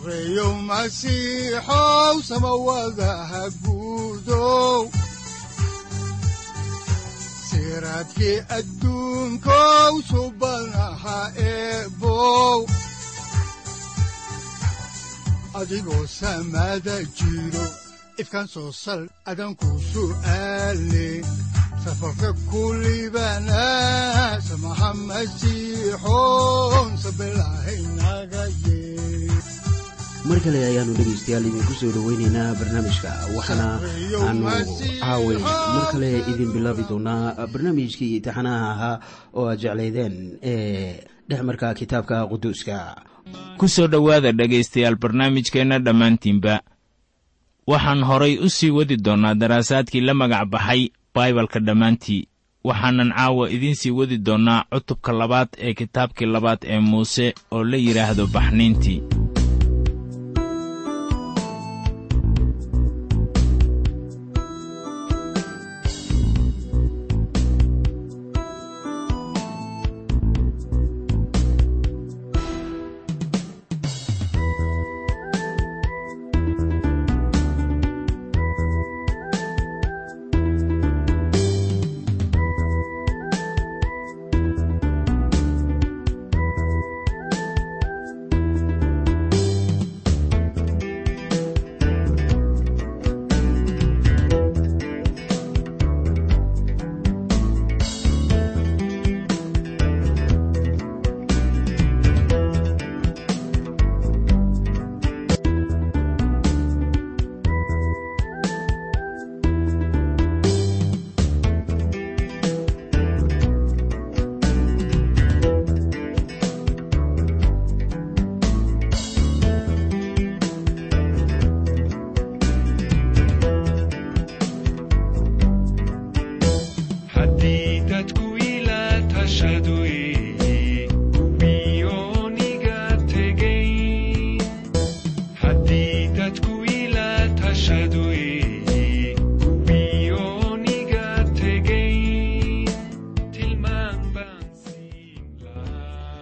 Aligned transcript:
sareyow 0.00 0.52
masiixow 0.68 2.16
samawadaha 2.28 3.42
guudow 3.62 4.88
siraadkii 7.48 8.38
adduunkow 8.58 9.92
mar 30.40 30.52
kale 30.52 30.64
ayaanu 30.64 30.94
dhegaystayaal 30.96 31.44
idinku 31.46 31.72
soo 31.80 31.90
dhoweynaynaa 31.92 32.54
barnaamijka. 32.58 33.10
Waxaana 33.36 33.66
aanu 34.24 34.48
caaway 35.00 35.36
mar 35.36 35.86
kale 35.92 36.10
idin 36.32 36.50
bilaabi 36.54 36.82
doonaa 36.88 37.46
barnaamijkii 37.52 38.20
taxanaha 38.24 38.70
ahaa 38.72 39.00
oo 39.34 39.48
aad 39.50 39.60
jeclaydeen 39.60 40.38
ee 40.42 41.04
dhexmarka 41.28 41.74
kitaabka 41.74 42.26
quduuska. 42.26 42.96
Ku 43.58 43.68
soo 43.68 43.86
dhowaada 43.86 44.32
dhegaystayaal 44.32 44.96
barnaamijkeenna 44.96 45.78
dhammaantiinba. 45.78 46.60
Waxaan 47.66 48.02
horay 48.04 48.38
u 48.38 48.48
sii 48.48 48.70
wadi 48.70 48.96
doonnaa 48.96 49.34
daraasaadkii 49.34 50.00
la 50.00 50.14
magac 50.14 50.48
baxay 50.48 50.88
baibalka 51.14 51.60
dhammaantii. 51.60 52.28
Waxaanan 52.64 53.12
caawa 53.12 53.50
idiin 53.50 53.74
sii 53.76 53.90
wadi 53.90 54.18
doonnaa 54.18 54.64
cutubka 54.72 55.12
labaad 55.12 55.48
ee 55.58 55.74
kitaabkii 55.74 56.26
labaad 56.26 56.58
ee 56.64 56.80
muuse 56.80 57.34
oo 57.50 57.64
la 57.64 57.76
yidhaahdo 57.76 58.26
baxniintii 58.26 59.02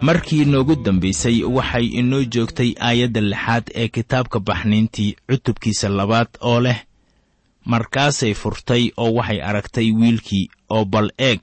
markii 0.01 0.45
noogu 0.45 0.75
dambaysay 0.85 1.43
waxay 1.57 1.87
inoo 2.01 2.23
joogtay 2.35 2.71
aayadda 2.89 3.21
lixaad 3.21 3.65
ee 3.75 3.89
kitaabka 3.89 4.41
baxniintii 4.41 5.17
cutubkiisa 5.29 5.89
labaad 5.89 6.29
oo 6.41 6.61
leh 6.61 6.79
markaasay 7.65 8.35
furtay 8.35 8.91
oo 8.97 9.13
waxay 9.19 9.41
aragtay 9.49 9.89
wiilkii 9.93 10.51
oo 10.71 10.85
bal 10.85 11.11
eeg. 11.19 11.41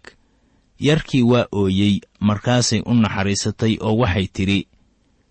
Yarkii 0.79 1.21
waa 1.23 1.45
ooyey 1.51 1.99
markaasay 2.19 2.81
u 2.85 2.93
naxariisatay 2.93 3.77
oo 3.81 3.97
waxay 3.97 4.27
tidhi 4.27 4.67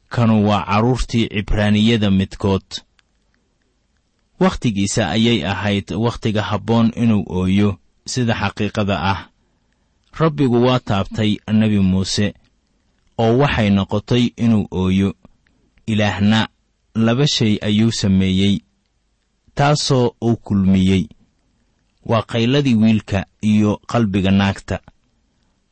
kanu 0.08 0.48
waa 0.48 0.64
carruurtii 0.66 1.28
cibraaniyada 1.28 2.10
midkood 2.10 2.66
wakhtigiisa 4.44 5.02
ayay 5.16 5.40
ahayd 5.52 5.86
wakhtiga 6.04 6.42
habboon 6.50 6.92
inuu 7.02 7.24
ooyo 7.40 7.78
sida 8.06 8.34
xaqiiqada 8.40 8.96
ah. 9.12 9.20
Rabbigu 10.20 10.58
waa 10.66 10.78
taabtay 10.78 11.30
nebi 11.52 11.78
muuse 11.90 12.26
oo 13.18 13.38
waxay 13.40 13.70
noqotay 13.70 14.24
inuu 14.44 14.66
ooyo 14.70 15.08
ilaahna 15.86 16.48
laba 16.94 17.26
shay 17.26 17.58
ayuu 17.68 17.92
sameeyey 17.92 18.54
taasoo 19.54 20.14
uu 20.22 20.36
kulmiyey. 20.36 21.04
Waa 22.04 22.22
qayladii 22.22 22.74
wiilka 22.74 23.26
iyo 23.42 23.80
qalbiga 23.86 24.30
naagta. 24.30 24.80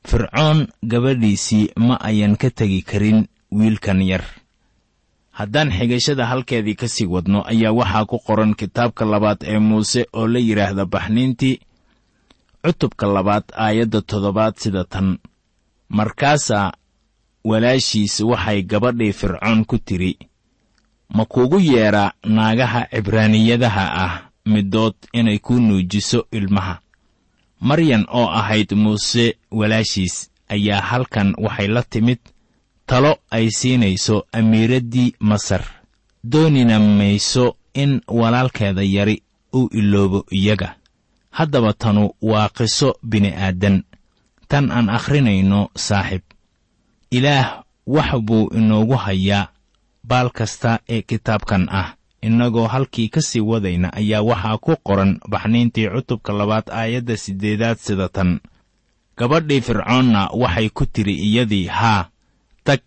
Fircoon 0.08 0.66
gabadhiisii 0.90 1.72
ma 1.76 2.00
ayan 2.00 2.36
ka 2.36 2.50
tegi 2.50 2.82
karin 2.82 3.28
wiilkan 3.52 4.02
yar 4.02 4.24
haddaan 5.38 5.70
xigashada 5.72 6.26
halkeedii 6.26 6.74
ka 6.80 6.88
sii 6.88 7.06
wadno 7.14 7.40
ayaa 7.52 7.72
waxaa 7.72 8.04
ku 8.10 8.18
qoran 8.26 8.54
kitaabka 8.54 9.04
labaad 9.04 9.40
ee 9.52 9.58
muuse 9.58 10.06
oo 10.12 10.26
la 10.32 10.38
yidhaahda 10.38 10.84
baxniintii 10.86 11.60
cutubka 12.64 13.06
labaad 13.06 13.44
aayadda 13.64 14.00
toddobaad 14.02 14.54
sida 14.62 14.84
tan. 14.84 15.18
Markaasaa 15.88 16.72
walaashiis 17.44 18.20
waxay 18.20 18.62
gabadhii 18.62 19.12
fircoon 19.12 19.64
ku 19.64 19.78
tidhi 19.78 20.18
ma 21.14 21.24
kuugu 21.24 21.58
yeedhaa 21.60 22.12
naagaha 22.24 22.86
cibraaniyadaha 22.92 23.84
ah 24.04 24.12
middood 24.46 24.94
inay 25.12 25.38
kuu 25.38 25.60
nuujiso 25.60 26.26
ilmaha? 26.32 26.78
Maryan 27.60 28.06
oo 28.08 28.28
ahayd 28.40 28.72
muuse 28.74 29.36
walaashiis 29.50 30.30
ayaa 30.48 30.80
halkan 30.80 31.34
waxay 31.38 31.68
la 31.68 31.82
timid 31.82 32.18
talo 32.92 33.24
ay 33.32 33.48
siinayso 33.48 34.28
amiiraddii 34.36 35.16
masar. 35.20 35.64
Doonina 36.24 36.76
mayso 36.78 37.56
in 37.72 38.00
walaalkeeda 38.08 38.82
yari 38.84 39.22
uu 39.54 39.68
iloobo 39.72 40.26
iyaga. 40.30 40.76
Haddaba 41.30 41.72
tanu 41.72 42.12
waa 42.22 42.48
qiso 42.52 43.00
bini'aadan. 43.02 43.82
Tan 44.48 44.68
aan 44.70 44.92
akhrinayno 44.92 45.72
saaxib. 45.72 46.20
Ilaah 47.10 47.64
wax 47.86 48.20
buu 48.20 48.52
inoogu 48.52 48.92
hayaa. 48.94 49.48
Baal 50.04 50.28
kasta 50.30 50.80
ee 50.88 51.02
kitaabkan 51.02 51.68
ah 51.72 51.96
innagoo 52.20 52.68
halkii 52.68 53.08
ka 53.08 53.20
sii 53.24 53.40
wadayna 53.40 53.88
ayaa 53.92 54.20
waxaa 54.22 54.58
ku 54.58 54.76
qoran 54.84 55.16
baxniintii 55.30 55.88
cutubka 55.88 56.32
labaad 56.32 56.68
aayadda 56.68 57.16
siddeedaad 57.16 57.78
sida 57.80 58.08
tan. 58.08 58.40
Gabadhii 59.16 59.60
fircoonna 59.60 60.28
waxay 60.36 60.68
ku 60.68 60.84
tidhi 60.86 61.16
iyadii 61.16 61.66
haa 61.72 62.11
tag. 62.64 62.82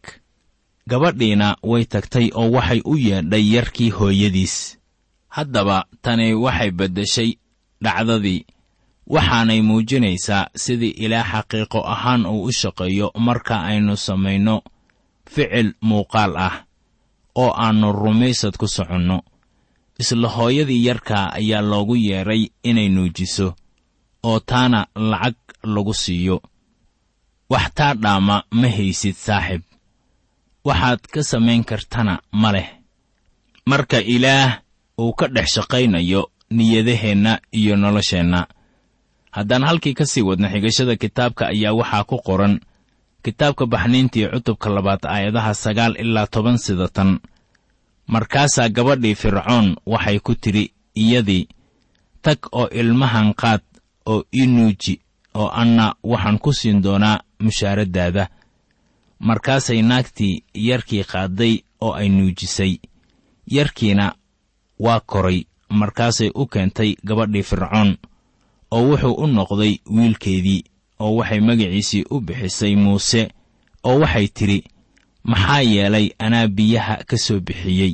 Gabadhiina 0.89 1.57
way 1.63 1.83
tagtay 1.85 2.29
oo 2.39 2.51
waxay 2.55 2.81
u 2.85 2.93
yeedhay 2.97 3.45
yarkii 3.55 3.89
hooyadiis. 3.97 4.77
Haddaba 5.35 5.77
tani 6.03 6.33
waxay 6.33 6.71
beddeshay 6.71 7.29
dhacdadii. 7.83 8.45
Waxaanay 9.13 9.61
muujinaysaa 9.61 10.49
sidii 10.63 10.97
ilaah 11.05 11.25
xaqiiqo 11.31 11.79
ahaan 11.93 12.25
uu 12.25 12.43
u 12.43 12.51
shaqeeyo 12.59 13.07
marka 13.27 13.55
aynu 13.69 13.93
samayno 13.97 14.55
ficil 15.33 15.73
muuqaal 15.87 16.33
ah 16.47 16.55
oo 17.35 17.51
aannu 17.63 17.91
rumaysad 17.91 18.57
ku 18.57 18.67
soconno. 18.67 19.17
Isla 19.99 20.27
hooyadii 20.29 20.85
yarkaa 20.87 21.33
ayaa 21.39 21.61
loogu 21.61 21.95
yeedhay 21.95 22.43
inay 22.63 22.89
nuujiso 22.89 23.47
oo 24.23 24.39
taana 24.39 24.87
lacag 24.95 25.35
lagu 25.63 25.93
siiyo 25.93 26.41
wax 27.49 27.65
taa 27.77 27.93
dhaama 27.93 28.43
ma 28.51 28.67
haysid 28.77 29.15
saaxib. 29.15 29.61
Waxaad 30.65 31.01
ka 31.13 31.21
samayn 31.23 31.63
kartana 31.63 32.19
ma 32.31 32.51
leh. 32.51 32.69
Marka 33.69 33.99
ilaah 34.01 34.61
uu 34.99 35.13
ka 35.13 35.27
dhex 35.27 35.47
shaqaynayo 35.55 36.21
niyadaheenna 36.51 37.39
iyo 37.51 37.75
nolosheenna. 37.75 38.47
Haddaan 39.31 39.63
halkii 39.63 39.93
ka 39.93 40.05
sii 40.05 40.21
wadna 40.21 40.49
xigashada 40.49 40.95
kitaabka 40.95 41.47
ayaa 41.47 41.73
waxaa 41.73 42.03
ku 42.03 42.17
qoran. 42.27 42.59
Kitaabka 43.23 43.65
baxniintii 43.65 44.27
cutubka 44.33 44.69
labaad 44.69 45.05
aayadaha 45.05 45.53
sagaal 45.53 45.93
ilaa 45.99 46.27
toban 46.27 46.57
sida 46.57 46.87
tan. 46.87 47.19
Markaasaa 48.07 48.69
gabadhii 48.69 49.15
fircoon 49.15 49.75
waxay 49.85 50.19
ku 50.19 50.35
tidhi 50.35 50.71
iyadii 50.95 51.47
tag 52.21 52.37
oo 52.51 52.67
ilmahan 52.69 53.33
qaad 53.33 53.61
oo 54.05 54.23
ii 54.33 54.45
nuuji 54.47 55.01
oo 55.39 55.49
anna 55.61 55.85
waxaan 56.03 56.37
ku 56.43 56.53
siin 56.53 56.81
doonaa 56.83 57.19
mushaaraddaada. 57.43 58.27
Markaasay 59.19 59.81
naagtii 59.81 60.43
yarkii 60.67 61.03
qaadday 61.11 61.53
oo 61.81 61.93
ay 61.93 62.09
nuujisay. 62.09 62.73
Yarkiina 63.55 64.15
waa 64.79 64.99
koray 64.99 65.39
markaasay 65.69 66.29
u 66.35 66.45
keentay 66.47 66.95
gabadhii 67.07 67.43
fircoon 67.43 67.97
oo 68.71 68.83
wuxuu 68.89 69.13
u 69.23 69.27
noqday 69.27 69.73
wiilkeedii 69.95 70.61
oo 70.99 71.15
waxay 71.17 71.39
magaciisii 71.39 72.03
u 72.11 72.19
bixisay 72.21 72.75
muuse 72.75 73.21
oo 73.83 73.99
waxay 73.99 74.27
tidhi 74.27 74.59
maxaa 75.23 75.61
yeelay 75.61 76.07
anaa 76.19 76.47
biyaha 76.47 76.95
ka 77.09 77.17
soo 77.17 77.39
bixiyey? 77.39 77.93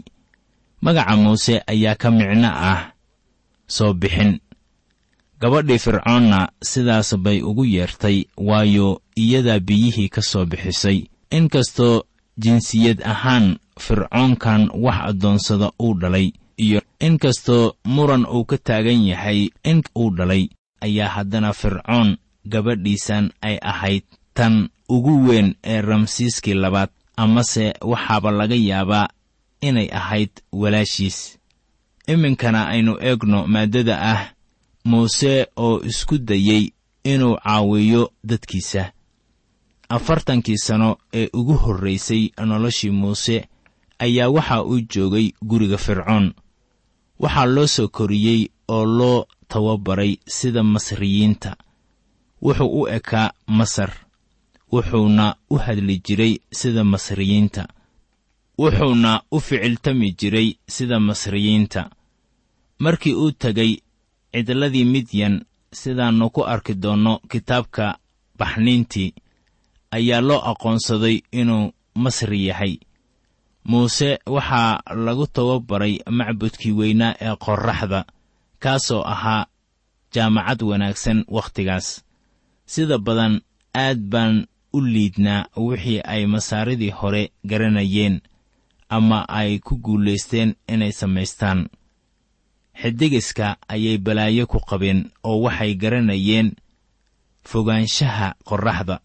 Magaca 0.81 1.15
muuse 1.15 1.61
ayaa 1.67 1.95
ka 1.95 2.11
micno 2.11 2.49
ah 2.71 2.91
soo 3.67 3.93
bixin 3.93 4.39
gabadhii 5.41 5.79
fircoonna 5.79 6.39
sidaas 6.63 7.15
bay 7.17 7.41
ugu 7.41 7.65
yeertay 7.65 8.23
waayo 8.37 9.01
iyadaa 9.15 9.59
biyihii 9.59 10.09
ka 10.09 10.21
soo 10.21 10.45
bixisay. 10.45 11.03
Inkastoo 11.31 12.03
jinsiyad 12.37 13.01
ahaan 13.03 13.57
fircoonkan 13.79 14.69
wax 14.73 14.95
addoonsada 15.09 15.71
uu 15.79 15.93
dhalay 16.01 16.31
iyo 16.57 16.81
inkastoo 16.99 17.73
muran 17.85 18.25
uu 18.25 18.45
ka 18.45 18.57
taagan 18.57 19.05
yahay 19.07 19.49
in 19.63 19.83
uu 19.97 20.09
dhalay 20.17 20.49
ayaa 20.81 21.09
haddana 21.09 21.53
fircoon 21.53 22.17
gabadhiisan 22.47 23.31
ay 23.41 23.57
ahayd 23.61 24.03
tan 24.33 24.69
ugu 24.89 25.27
weyn 25.27 25.55
ee 25.63 25.81
ramsiiskii 25.81 26.53
labaad 26.53 26.89
amase 27.17 27.73
waxaaba 27.81 28.31
laga 28.31 28.55
yaabaa 28.55 29.07
inay 29.61 29.89
ahayd 29.91 30.29
walaashiis. 30.51 31.37
Iminkana 32.07 32.67
aynu 32.67 32.97
eegno 33.01 33.47
maaddada 33.47 33.95
ah 34.01 34.21
muuse 34.83 35.47
oo 35.57 35.81
isku 35.83 36.17
dayey 36.17 36.73
inuu 37.03 37.35
caawiyo 37.43 38.11
dadkiisa. 38.23 38.91
Afartankii 39.89 40.57
sano 40.57 40.97
ee 41.13 41.29
ugu 41.33 41.53
horraysay 41.53 42.29
noloshii 42.45 42.89
muuse 42.91 43.47
ayaa 43.99 44.29
waxa 44.29 44.63
uu 44.63 44.79
joogay 44.81 45.31
guriga 45.41 45.77
fircoon. 45.77 46.33
Waxaa 47.19 47.45
loo 47.45 47.67
soo 47.67 47.87
koriyey 47.87 48.47
oo 48.67 48.85
loo 48.85 49.27
tababaray 49.47 50.17
sida 50.27 50.63
masriyiinta. 50.63 51.55
Wuxuu 52.41 52.81
u 52.81 52.87
ekaa 52.87 53.31
masar 53.47 53.91
wuxuuna 54.71 55.35
u 55.49 55.55
hadli 55.57 56.01
jiray 56.05 56.39
sida 56.51 56.83
masriyiinta. 56.83 57.67
Wuxuuna 58.57 59.21
u 59.31 59.39
ficiltami 59.39 60.11
jiray 60.19 60.55
sida 60.67 60.99
masriyiinta. 60.99 61.89
Markii 62.79 63.13
uu 63.13 63.31
tegay 63.31 63.77
cidladii 64.33 64.85
midyan 64.85 65.45
sidaannu 65.79 66.29
ku 66.29 66.41
arki 66.53 66.73
doonno 66.83 67.19
kitaabka 67.31 67.97
baxniintii 68.39 69.13
ayaa 69.91 70.21
loo 70.27 70.41
aqoonsaday 70.51 71.17
inuu 71.31 71.71
masri 71.95 72.47
yahay. 72.47 72.73
Muuse 73.69 74.19
waxaa 74.25 74.81
lagu 75.05 75.27
tababaray 75.27 75.99
macbudkii 76.17 76.71
weynaa 76.79 77.15
ee 77.21 77.35
qorraxda 77.35 78.05
kaasoo 78.63 79.03
ahaa 79.13 79.45
jaamacad 80.13 80.61
wanaagsan 80.69 81.25
wakhtigaas. 81.35 81.87
Sida 82.65 82.97
badan 82.97 83.41
aad 83.75 83.99
baan 84.11 84.47
u 84.73 84.81
liidnaa 84.81 85.45
wixii 85.57 86.01
ay 86.13 86.25
masaaridii 86.25 86.89
hore 86.99 87.31
garanayeen 87.49 88.21
ama 88.89 89.25
ay 89.29 89.59
ku 89.59 89.75
guulaysteen 89.77 90.55
inay 90.67 90.91
samaystaan 90.91 91.69
xidigiska 92.75 93.57
ayay 93.67 93.97
balaayo 93.97 94.47
ku 94.47 94.59
qabeen 94.59 95.11
oo 95.23 95.41
waxay 95.45 95.75
garanayeen 95.75 96.55
fogaanshaha 97.43 98.35
qorraxda. 98.47 98.99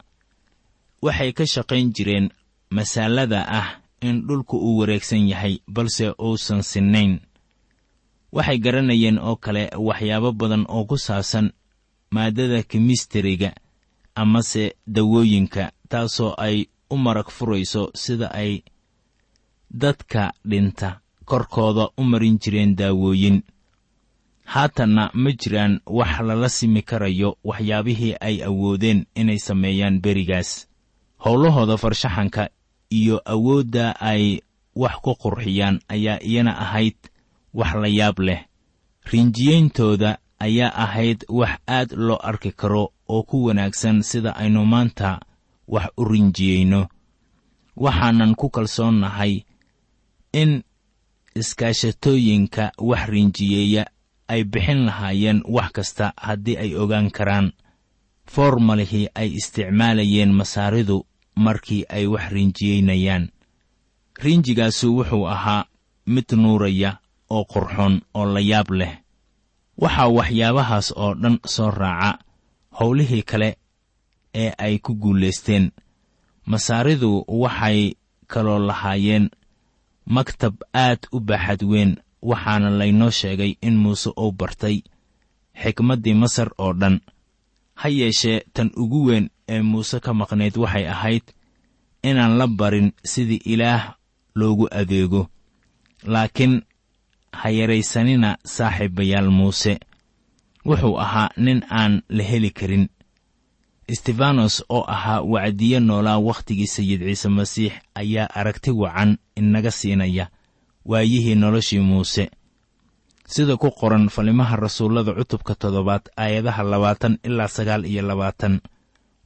Waxay 1.02 1.32
ka 1.32 1.44
shaqayn 1.46 1.92
jireen 1.92 2.30
masaalada 2.70 3.44
ah 3.48 3.68
in 4.00 4.26
dhulku 4.26 4.56
uu 4.58 4.78
wareegsan 4.78 5.28
yahay 5.28 5.60
balse 5.68 6.12
uusan 6.18 6.62
sinnayn. 6.62 7.20
Waxay 8.32 8.58
garanayeen 8.58 9.18
oo 9.18 9.36
kale 9.36 9.70
waxyaabo 9.76 10.32
badan 10.32 10.64
oo 10.68 10.84
ku 10.84 10.96
saabsan 10.98 11.52
maaddada 12.10 12.62
kimistariga 12.62 13.52
amase 14.14 14.76
dawooyinka 14.86 15.72
taasoo 15.88 16.34
ay 16.38 16.66
u 16.90 16.96
marag 16.96 17.28
furayso 17.30 17.90
sida 17.94 18.30
ay 18.32 18.62
dadka 19.70 20.32
dhinta 20.44 21.00
korkooda 21.24 21.88
u 21.98 22.02
marin 22.04 22.38
jireen 22.38 22.76
daawooyin 22.76 23.42
haatanna 24.52 25.04
ma 25.22 25.30
jiraan 25.40 25.74
wax 25.86 26.12
lala 26.28 26.48
simi 26.48 26.82
karayo 26.82 27.30
waxyaabihii 27.44 28.14
ay 28.20 28.36
awoodeen 28.48 29.06
inay 29.14 29.38
sameeyaan 29.38 30.00
berigaas. 30.04 30.50
Howlahooda 31.24 31.76
farshaxanka 31.76 32.48
iyo 32.98 33.16
awoodda 33.24 33.86
ay 34.00 34.40
wax 34.82 34.94
ku 35.04 35.12
qurxiyaan 35.22 35.80
ayaa 35.88 36.18
iyana 36.22 36.52
ahayd 36.64 36.96
wax 37.54 37.74
la 37.82 37.88
yaab 37.88 38.18
leh. 38.18 38.40
Rinjiyeyntooda 39.12 40.18
ayaa 40.38 40.72
ahayd 40.84 41.24
wax 41.28 41.58
aad 41.66 41.90
loo 42.06 42.18
arki 42.22 42.52
karo 42.52 42.92
oo 43.08 43.22
ku 43.22 43.44
wanaagsan 43.44 44.02
sida 44.02 44.36
aynu 44.36 44.64
maanta 44.66 45.20
wax 45.68 45.86
u 45.96 46.04
rinjiyeyno. 46.04 46.86
Waxaanan 47.76 48.34
ku 48.34 48.46
kalsoonnahay 48.50 49.42
in 50.32 50.62
iskaashatooyinka 51.34 52.72
wax 52.78 53.08
rinjiyeeya 53.08 53.86
ay 54.28 54.44
bixin 54.44 54.80
lahaayeen 54.86 55.42
wax 55.54 55.70
kasta 55.72 56.12
haddii 56.16 56.56
ay 56.58 56.70
ogaan 56.82 57.10
karaan. 57.10 57.52
Foormalihii 58.32 59.08
ay 59.14 59.28
isticmaalayeen 59.38 60.32
masaaridu 60.34 61.06
markii 61.36 61.84
ay 61.88 62.06
wax 62.06 62.24
rinjiyeynayaan. 62.32 63.28
Rinjigaasu 64.22 64.96
wuxuu 64.96 65.26
ahaa 65.28 65.64
mid 66.06 66.24
nuuraya 66.36 66.96
oo 67.30 67.44
qurxoon 67.44 68.00
oo 68.14 68.26
la 68.34 68.40
yaab 68.40 68.70
leh. 68.70 68.92
Waxaa 69.80 70.08
waxyaabahaas 70.08 70.92
oo 70.96 71.14
dhan 71.14 71.38
soo 71.54 71.70
raaca 71.70 72.18
howlihii 72.80 73.22
kale 73.22 73.56
ee 74.34 74.52
ay 74.58 74.78
ku 74.78 74.94
guulaysteen 74.94 75.72
masaaridu 76.46 77.24
waxay 77.28 77.92
kaloo 78.26 78.58
lahaayeen 78.58 79.30
maktab 80.06 80.54
aad 80.74 80.98
u 81.12 81.20
baaxad 81.20 81.62
weyn 81.62 81.96
waxaana 82.22 82.70
laynoo 82.70 83.10
sheegay 83.10 83.56
in 83.62 83.76
muuse 83.76 84.10
uu 84.16 84.32
bartay 84.32 84.82
xikmaddii 85.62 86.14
masar 86.14 86.50
oo 86.58 86.72
dhan. 86.72 87.00
Ha 87.74 87.88
yeeshee 87.88 88.40
tan 88.54 88.70
ugu 88.76 89.04
weyn 89.06 89.30
ee 89.48 89.62
muuse 89.62 90.00
ka 90.00 90.14
maqnayd 90.14 90.56
waxay 90.56 90.86
ahayd 90.88 91.22
inaan 92.02 92.38
la 92.38 92.46
barin 92.46 92.92
sidii 93.04 93.42
ilaah 93.44 93.94
loogu 94.34 94.68
adeego. 94.70 95.28
Laakiin 96.04 96.62
ha 97.32 97.50
yaraysanina 97.50 98.38
saaxiibayaal 98.44 99.30
muuse 99.30 99.78
wuxuu 100.66 100.98
ahaa 101.00 101.28
nin 101.36 101.62
aan 101.70 102.02
la 102.08 102.22
heli 102.22 102.50
karin. 102.50 102.88
Stefanos 103.92 104.64
oo 104.68 104.84
ahaa 104.88 105.20
wacdiye 105.22 105.80
noolaa 105.80 106.18
wakhtigii 106.18 106.66
sayid 106.66 107.00
ciise 107.00 107.28
masiix 107.28 107.72
ayaa 107.94 108.26
aragti 108.34 108.70
wacan 108.70 109.18
inaga 109.36 109.70
siinaya 109.70 110.28
waayihii 110.90 111.34
noloshii 111.34 111.80
muuse. 111.88 112.30
Sida 113.26 113.56
ku 113.56 113.70
qoran 113.70 114.08
falimaha 114.08 114.56
rasuullada 114.56 115.12
cutubka 115.18 115.54
toddobaad 115.54 116.04
aayadaha 116.16 116.62
labaatan 116.72 117.18
ilaa 117.28 117.48
sagaal 117.56 117.84
iyo 117.84 118.02
labaatan. 118.02 118.60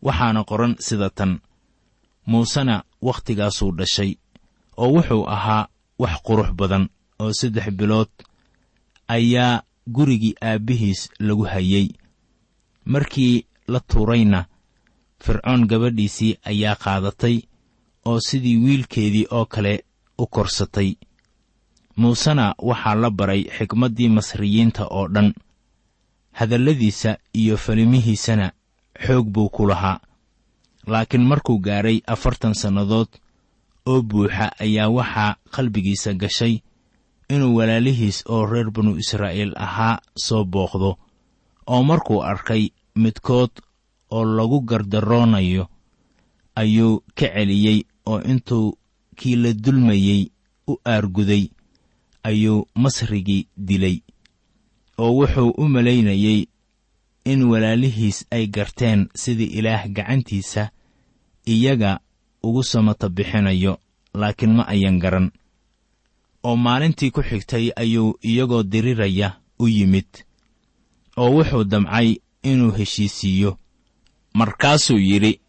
Waxaana 0.03 0.45
qoran 0.45 0.77
sida 0.87 1.11
tan. 1.11 1.33
Muusena 2.27 2.83
wakhtigaasuu 3.03 3.73
dhashay 3.79 4.13
oo 4.77 4.89
wuxuu 4.95 5.25
ahaa 5.29 5.69
wax 5.99 6.15
qurux 6.27 6.51
badan 6.59 6.85
oo 7.23 7.33
saddex 7.33 7.67
bilood 7.79 8.09
ayaa 9.09 9.63
gurigii 9.95 10.35
aabbihiis 10.41 11.01
lagu 11.19 11.45
hayey 11.53 11.89
markii 12.85 13.47
la 13.73 13.81
tuurayna 13.81 14.41
fircoon 15.25 15.67
gabadhiisii 15.71 16.39
ayaa 16.51 16.77
qaadatay 16.85 17.37
oo 18.09 18.21
sidii 18.21 18.57
wiilkeedii 18.65 19.27
oo 19.31 19.45
kale 19.47 19.85
u 20.19 20.27
korsatay 20.27 20.95
muusena 22.01 22.47
waxaa 22.69 22.95
la 23.03 23.11
baray 23.19 23.43
xikmaddii 23.57 24.09
masriyiinta 24.17 24.83
oo 24.99 25.07
dhan. 25.15 25.29
Hadalladiisa 26.39 27.11
iyo 27.41 27.57
falimihiisana 27.65 28.47
xoog 29.05 29.27
buu 29.35 29.49
ku 29.49 29.67
lahaa. 29.71 30.01
Laakiin 30.87 31.25
markuu 31.31 31.59
gaadhay 31.67 31.99
afartan 32.07 32.55
sannadood 32.55 33.09
oo 33.91 34.03
buuxa 34.03 34.47
ayaa 34.65 34.89
waxaa 34.97 35.37
qalbigiisa 35.55 36.11
gashay 36.23 36.55
inuu 37.35 37.57
walaalihiis 37.59 38.19
oo 38.29 38.47
reer 38.47 38.71
banu 38.71 38.97
israa'iil 39.03 39.53
ahaa 39.67 39.99
soo 40.27 40.45
booqdo 40.45 40.91
oo 41.73 41.83
markuu 41.91 42.23
arkay 42.31 42.63
midkood 43.03 43.51
oo 44.11 44.25
lagu 44.37 44.59
gardaroonayo 44.61 45.65
ayuu 46.61 47.01
ka 47.19 47.27
celiyey 47.35 47.79
oo 48.11 48.19
intuu 48.33 48.79
kii 49.19 49.37
la 49.43 49.51
dulmayey 49.65 50.23
u 50.71 50.73
aarguday 50.93 51.45
ayuu 52.23 52.67
masrigii 52.75 53.47
dilay 53.57 53.97
oo 54.99 55.13
wuxuu 55.19 55.51
u 55.57 55.69
malaynayey 55.69 56.47
in 57.25 57.43
walaalihiis 57.43 58.27
ay 58.31 58.47
garteen 58.47 59.09
sidii 59.15 59.45
ilaah 59.59 59.89
gacantiisa 59.89 60.71
iyaga 61.47 62.01
ugu 62.43 62.63
samata 62.65 63.09
bixinayo 63.09 63.79
laakiin 64.15 64.53
ma 64.57 64.65
ayan 64.69 64.99
garan. 64.99 65.31
Oo 66.43 66.57
maalintii 66.57 67.11
ku 67.11 67.23
xigtay 67.23 67.71
ayuu 67.77 68.19
iyagoo 68.23 68.63
diriraya 68.63 69.37
u 69.59 69.69
yimid 69.69 70.09
oo 71.17 71.31
wuxuu 71.37 71.65
damcay 71.65 72.17
inuu 72.43 72.71
heshiisiiyo. 72.73 73.59
Markaasuu 74.35 74.99
yidhi 74.99 75.41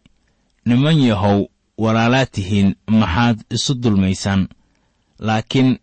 niman 0.65 0.99
yahow 0.99 1.45
walaalaad 1.77 2.29
tihiin 2.31 2.75
maxaad 2.87 3.37
isu 3.49 3.73
dulmaysaan 3.75 4.47
laakiin 5.19 5.79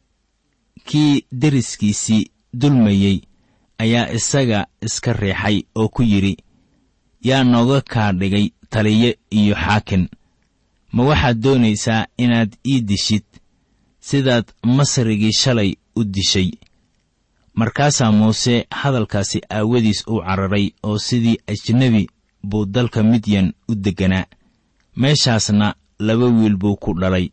kii 0.89 1.25
deriskiisii 1.41 2.31
dulmayey 2.61 3.19
ayaa 3.83 4.13
isaga 4.19 4.67
iska 4.87 5.13
riixay 5.13 5.57
oo 5.81 5.89
ku 5.89 6.03
yidhi 6.03 6.35
yaa 7.29 7.45
nooga 7.45 7.81
kaa 7.81 8.13
dhigay 8.13 8.47
taliye 8.71 9.11
iyo 9.31 9.55
xaakin. 9.65 10.09
Ma 10.93 11.03
waxaad 11.09 11.37
doonaysaa 11.43 12.07
inaad 12.17 12.53
ii 12.67 12.81
dishid? 12.81 13.25
Sidaad 14.01 14.47
masrigii 14.77 15.33
shalay 15.33 15.71
u 15.97 16.05
dishay. 16.05 16.51
Markaasaa 17.55 18.13
muuse 18.13 18.67
hadalkaasi 18.71 19.41
aawadiis 19.51 20.05
u 20.07 20.21
cararay 20.27 20.71
oo 20.83 20.99
sidii 20.99 21.39
ajnebi 21.47 22.09
buu 22.49 22.65
dalka 22.67 23.03
midyan 23.03 23.53
u 23.69 23.75
degganaa 23.75 24.27
meeshaasna 24.97 25.75
laba 25.99 26.27
wiil 26.27 26.57
buu 26.57 26.77
ku 26.77 26.95
dhalay. 27.01 27.29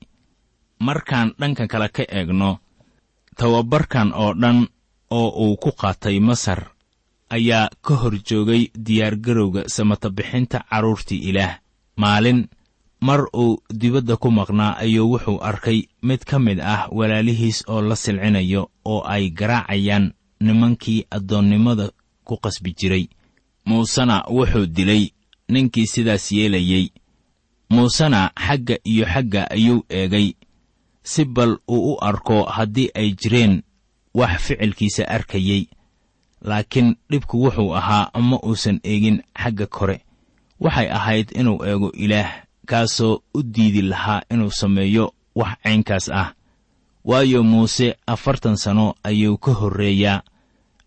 Markaan 0.79 1.33
dhanka 1.39 1.67
kale 1.67 1.87
ka 1.87 2.03
eegno 2.03 2.59
tababarkan 3.35 4.13
oo 4.13 4.33
dhan 4.33 4.67
oo 5.11 5.29
uu 5.43 5.57
ku 5.57 5.71
qaatay 5.71 6.19
masar 6.19 6.71
ayaa 7.29 7.69
ka 7.81 7.93
hor 7.95 8.15
joogay 8.27 8.69
diyaargarowga 8.85 9.61
samatabixinta 9.67 10.63
carruurtii 10.69 11.21
ilaah. 11.29 11.59
Maalin 11.97 12.47
mar 13.01 13.21
uu 13.33 13.61
dibadda 13.73 14.17
ku 14.17 14.31
maqnaa 14.31 14.77
ayuu 14.83 15.11
wuxuu 15.11 15.39
arkay 15.43 15.79
mid 16.01 16.21
ka 16.25 16.39
mid 16.39 16.59
ah 16.59 16.87
walaalihiis 16.91 17.63
oo 17.67 17.81
la 17.81 17.95
silcinayo 17.95 18.69
oo 18.85 19.01
ay 19.07 19.29
garaacayaan 19.29 20.13
nimankii 20.39 21.05
addoonnimada 21.11 21.91
ku 22.23 22.37
qasbi 22.37 22.71
jiray. 22.79 23.05
Muusena 23.65 24.23
wuxuu 24.29 24.65
dilay 24.65 25.09
ninkii 25.49 25.87
sidaas 25.87 26.31
yeelayey 26.31 26.89
muusena 27.69 28.31
xagga 28.47 28.75
iyo 28.83 29.05
xagga 29.05 29.49
ayuu 29.51 29.85
eegay 29.89 30.33
si 31.05 31.25
bal 31.25 31.57
uu 31.69 31.93
u 31.93 31.97
arko 32.01 32.43
haddii 32.43 32.89
ay 32.97 33.13
jireen 33.21 33.61
wax 34.13 34.41
ficilkiisa 34.41 35.07
arkayey 35.07 35.63
laakiin 36.41 36.95
dhibku 37.11 37.43
wuxuu 37.43 37.75
ahaa 37.75 38.09
ma 38.21 38.37
uusan 38.45 38.79
eegin 38.83 39.21
xagga 39.41 39.67
kore. 39.67 39.97
Waxay 40.59 40.89
ahayd 40.91 41.31
inuu 41.39 41.63
eego 41.65 41.91
ilaah 41.93 42.31
kaasoo 42.65 43.21
u 43.33 43.43
diidi 43.43 43.81
lahaa 43.81 44.21
inuu 44.31 44.51
sameeyo 44.51 45.13
wax 45.35 45.57
caynkaas 45.63 46.09
ah. 46.09 46.33
Waayo 47.05 47.43
muuse 47.43 47.95
afartan 48.07 48.57
sano 48.57 48.95
ayuu 49.03 49.37
ka 49.37 49.51
horreeyaa 49.53 50.21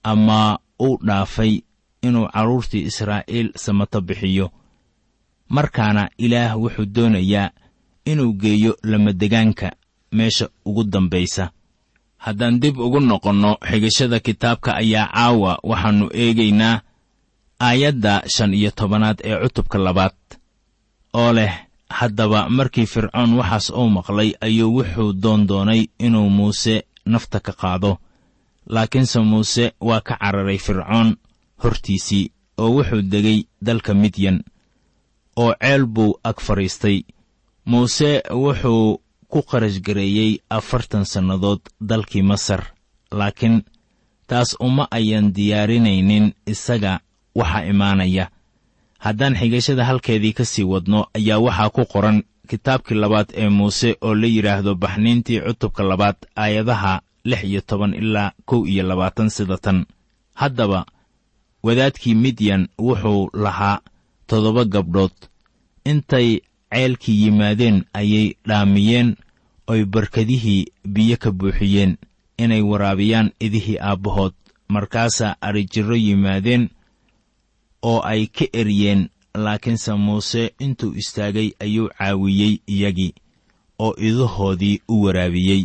ama 0.02 0.58
uu 0.82 0.98
dhaafay 1.06 1.62
inuu 2.02 2.26
carruurtii 2.32 2.86
israa'iil 2.90 3.52
samato 3.56 4.00
bixiyo. 4.00 4.50
Markaana 5.48 6.10
ilaah 6.18 6.58
wuxuu 6.58 6.84
doonayaa 6.94 7.50
inuu 8.04 8.32
geeyo 8.32 8.76
lamadegaanka 8.82 9.72
meesha 10.12 10.48
ugu 10.64 10.84
dambaysa 10.84 11.50
haddaan 12.24 12.60
dib 12.60 12.78
ugu 12.78 13.00
noqonno 13.00 13.56
xigashada 13.70 14.18
kitaabka 14.20 14.70
ayaa 14.82 15.06
caawa 15.14 15.58
waxaannu 15.62 16.06
eegaynaa 16.22 16.80
aayadda 17.60 18.22
shan 18.34 18.54
iyo 18.54 18.70
tobanaad 18.70 19.18
ee 19.24 19.36
cutubka 19.42 19.78
labaad. 19.78 20.16
Oo 21.14 21.32
leh 21.32 21.52
haddaba 21.98 22.48
markii 22.48 22.86
fircoon 22.86 23.30
waxaas 23.38 23.70
uu 23.70 23.88
maqlay 23.96 24.30
ayuu 24.40 24.74
wuxuu 24.76 25.12
doondoonay 25.22 25.82
inuu 25.98 26.28
muuse 26.30 26.74
nafta 27.06 27.40
ka 27.40 27.52
qaado. 27.52 27.98
Laakiinse 28.74 29.18
muuse 29.20 29.64
waa 29.80 30.00
ka 30.00 30.14
cararay 30.20 30.58
fircoon 30.58 31.16
hortiisii 31.62 32.30
oo 32.58 32.70
wuxuu 32.76 33.02
degay 33.02 33.40
dalka 33.66 33.94
midyan 33.94 34.38
oo 35.36 35.52
ceel 35.60 35.86
buu 35.86 36.18
ag 36.24 36.38
fadhiistay. 36.46 36.98
Muuse 37.70 38.22
wuxuu 38.30 39.00
ku 39.28 39.42
qarash 39.42 39.80
gareeyey 39.86 40.40
afartan 40.50 41.04
sannadood 41.04 41.60
dalkii 41.80 42.22
masar. 42.22 42.62
Laakiin 43.12 43.62
taas 44.26 44.56
uma 44.60 44.88
ayan 44.90 45.32
diyaarinaynin 45.36 46.32
isaga 46.46 47.00
waxa 47.34 47.64
imaanaya. 47.72 48.30
Haddaan 48.98 49.34
xigashada 49.40 49.84
halkeedii 49.84 50.32
ka 50.32 50.44
sii 50.44 50.64
wadno 50.64 51.06
ayaa 51.14 51.38
waxaa 51.38 51.70
ku 51.70 51.84
qoran 51.92 52.22
kitaabkii 52.48 52.94
labaad 53.02 53.28
ee 53.36 53.48
muuse 53.48 53.96
oo 54.00 54.14
la 54.14 54.26
yidhaahdo 54.26 54.74
baxniintii 54.74 55.40
cutubka 55.40 55.82
labaad 55.82 56.16
aayadaha 56.36 57.00
lix 57.24 57.44
iyo 57.44 57.60
toban 57.60 57.94
ilaa 57.94 58.32
kow 58.44 58.66
iyo 58.66 58.82
labaatan 58.82 59.28
sida 59.30 59.56
tan. 59.58 59.86
Haddaba 60.34 60.86
wadaadkii 61.62 62.14
midyan 62.14 62.68
wuxuu 62.78 63.30
lahaa 63.34 63.80
toddoba 64.26 64.64
gabdhood. 64.64 65.12
Intay 65.84 66.40
ceelkii 66.72 67.22
yimaadeen 67.22 67.84
ayay 67.92 68.34
dhaamiyeen 68.48 69.16
oy 69.66 69.84
barkadihii 69.84 70.66
biyo 70.94 71.16
ka 71.16 71.30
buuxiyeen 71.32 71.96
inay 72.38 72.62
waraabiyaan 72.62 73.32
idihii 73.40 73.78
aabbahood. 73.80 74.32
Markaasaa 74.68 75.36
adrijirro 75.40 75.96
yimaadeen 75.96 76.68
oo 77.82 78.00
ay 78.00 78.26
ka 78.26 78.44
eryeen 78.52 79.08
laakiinse 79.34 79.92
muuse 79.94 80.52
intuu 80.58 80.92
istaagay 81.00 81.50
ayuu 81.60 81.88
caawiyey 81.98 82.54
iyagii 82.66 83.14
oo 83.78 83.94
idahoodii 84.08 84.80
u 84.88 85.02
waraabiyey. 85.02 85.62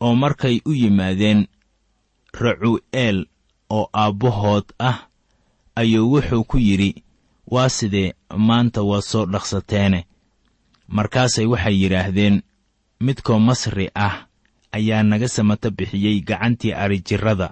Oo 0.00 0.14
markay 0.14 0.60
u 0.64 0.72
yimaadeen 0.74 1.46
racu'eel 2.32 3.26
oo 3.70 3.88
aabbahood 3.92 4.64
ah 4.78 4.98
ayuu 5.76 6.10
wuxuu 6.12 6.44
ku 6.44 6.58
yidhi 6.58 6.94
waa 7.50 7.68
sidee 7.68 8.14
maanta 8.36 8.82
waad 8.82 9.02
soo 9.02 9.26
dhaqsateene? 9.26 10.00
Markaasay 10.88 11.46
waxay 11.46 11.76
yidhaahdeen 11.82 12.42
midkoo 13.00 13.38
masri 13.38 13.86
ah 13.94 14.26
ayaa 14.72 15.02
naga 15.02 15.28
samata 15.28 15.70
bixiyey 15.70 16.20
gacantii 16.28 16.72
adrijirrada 16.82 17.48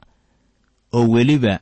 oo 0.92 1.06
weliba 1.12 1.60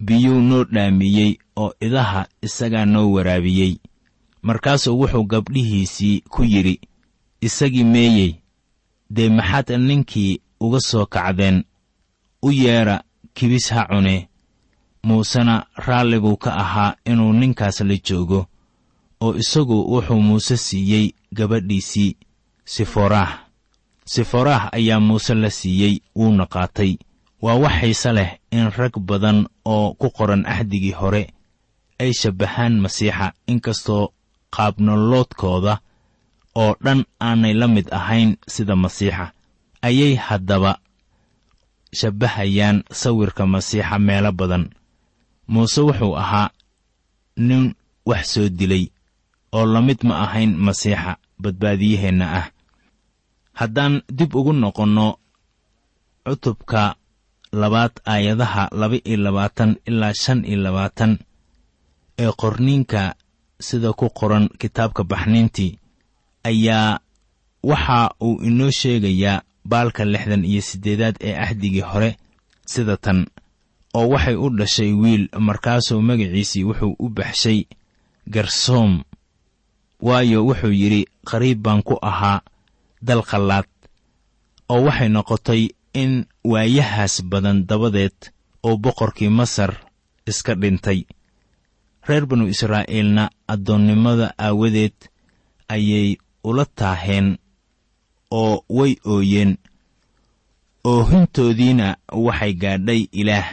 biyuu 0.00 0.40
noo 0.40 0.64
dhaamiyey 0.64 1.30
oo 1.56 1.72
idaha 1.80 2.26
isagaa 2.42 2.84
noo 2.84 3.12
waraabiyey. 3.12 3.72
Markaasuu 4.42 4.98
wuxuu 5.00 5.24
gabdhihiisii 5.24 6.20
ku 6.32 6.44
yidhi 6.44 6.80
isagii 7.40 7.84
meeyey 7.84 8.34
dee 9.10 9.28
maxaad 9.28 9.68
ninkii 9.78 10.40
uga 10.60 10.80
soo 10.80 11.06
kacdeen? 11.06 11.64
U 12.42 12.52
yeedha 12.52 13.02
kibis 13.34 13.70
ha 13.72 13.86
cune 13.90 14.28
muusena 15.06 15.54
raalliguu 15.86 16.36
ka 16.44 16.50
ahaa 16.62 16.96
inuu 17.10 17.32
ninkaas 17.40 17.78
la 17.88 17.96
joogo 18.06 18.40
oo 19.24 19.32
isagu 19.42 19.76
wuxuu 19.92 20.20
muuse 20.26 20.56
siiyey 20.66 21.06
gabadhiisii 21.36 22.16
siforaah. 22.72 23.32
Siforaah 24.12 24.64
ayaa 24.76 25.00
muuse 25.00 25.34
la 25.34 25.50
siiyey 25.50 25.94
wuuna 26.16 26.46
qaatay. 26.54 26.92
Waa 27.42 27.54
wax 27.62 27.74
xiise 27.80 28.10
leh 28.12 28.30
in 28.50 28.70
rag 28.78 28.94
badan 29.08 29.38
oo 29.64 29.94
ku 30.00 30.10
qoran 30.16 30.42
axdigii 30.46 30.92
hore 31.00 31.22
ay 32.02 32.12
shabbahaan 32.20 32.74
masiixa 32.84 33.26
inkastoo 33.52 34.04
qaabnoloodkooda 34.54 35.74
oo 36.62 36.72
dhan 36.84 37.00
aanay 37.26 37.54
la 37.60 37.66
mid 37.74 37.86
ahayn 37.98 38.30
sida 38.54 38.74
masiixa. 38.76 39.24
Ayay 39.86 40.14
haddaba 40.26 40.72
shabbahayaan 41.98 42.78
sawirka 43.00 43.46
masiixa 43.46 43.98
meelo 43.98 44.32
badan 44.32 44.64
muuse 45.48 45.80
wuxuu 45.80 46.16
ahaa 46.22 46.50
nin 47.36 47.74
wax 48.06 48.24
soo 48.34 48.48
dilay 48.48 48.84
oo 49.52 49.66
la 49.66 49.80
mid 49.86 50.00
ma 50.08 50.14
ahayn 50.24 50.52
masiixa 50.56 51.16
badbaadiyaheenna 51.42 52.26
ah. 52.40 52.46
Haddaan 53.58 54.02
dib 54.12 54.34
ugu 54.34 54.52
noqonno 54.52 55.06
cutubka 56.24 56.96
labaad 57.52 57.92
aayadaha 58.04 58.68
laba 58.72 58.96
iyo 59.04 59.16
labaatan 59.16 59.76
ilaa 59.88 60.12
shan 60.22 60.44
iyo 60.44 60.58
labaatan 60.66 61.18
ee 62.18 62.32
qorniinka 62.40 63.14
sida 63.60 63.92
ku 63.92 64.06
qoran 64.18 64.48
kitaabka 64.60 65.04
baxniintii 65.04 65.78
ayaa 66.44 67.00
waxa 67.62 67.98
uu 68.20 68.42
inoo 68.48 68.70
sheegayaa 68.70 69.42
baalka 69.64 70.04
lixdan 70.04 70.44
iyo 70.44 70.62
siddeedaad 70.62 71.16
ee 71.20 71.34
axdigii 71.44 71.80
hore 71.90 72.10
sida 72.72 72.96
tan 72.96 73.26
oo 73.96 74.06
waxay 74.12 74.36
u 74.36 74.46
dhashay 74.58 74.92
wiil 75.02 75.24
markaasuu 75.46 76.00
magaciisii 76.08 76.64
wuxuu 76.68 76.92
u 76.98 77.06
baxshay 77.16 77.58
garsoom. 78.34 78.92
Waayo 80.06 80.38
wuxuu 80.48 80.72
yidhi 80.80 81.02
qariib 81.28 81.58
baan 81.64 81.80
ku 81.88 81.94
ahaa 82.10 82.40
dal 83.06 83.22
qallaad 83.30 83.68
oo 84.72 84.80
waxay 84.86 85.08
noqotay 85.14 85.62
in 86.02 86.12
waayahaas 86.50 87.14
badan 87.30 87.58
dabadeed 87.68 88.18
oo 88.66 88.76
boqorkii 88.84 89.28
masar 89.38 89.72
iska 90.30 90.52
dhintay. 90.60 91.00
Reer 92.06 92.24
banu 92.28 92.44
israa'iilna 92.54 93.24
addoonnimada 93.52 94.26
aawadeed 94.46 94.96
ayay 95.74 96.08
ula 96.48 96.64
taaheen 96.78 97.28
oo 98.40 98.54
way 98.76 98.92
ooyeen. 99.14 99.52
Oohintoodiina 100.84 101.96
waxay 102.26 102.52
gaadhay 102.62 103.00
ilaah 103.20 103.48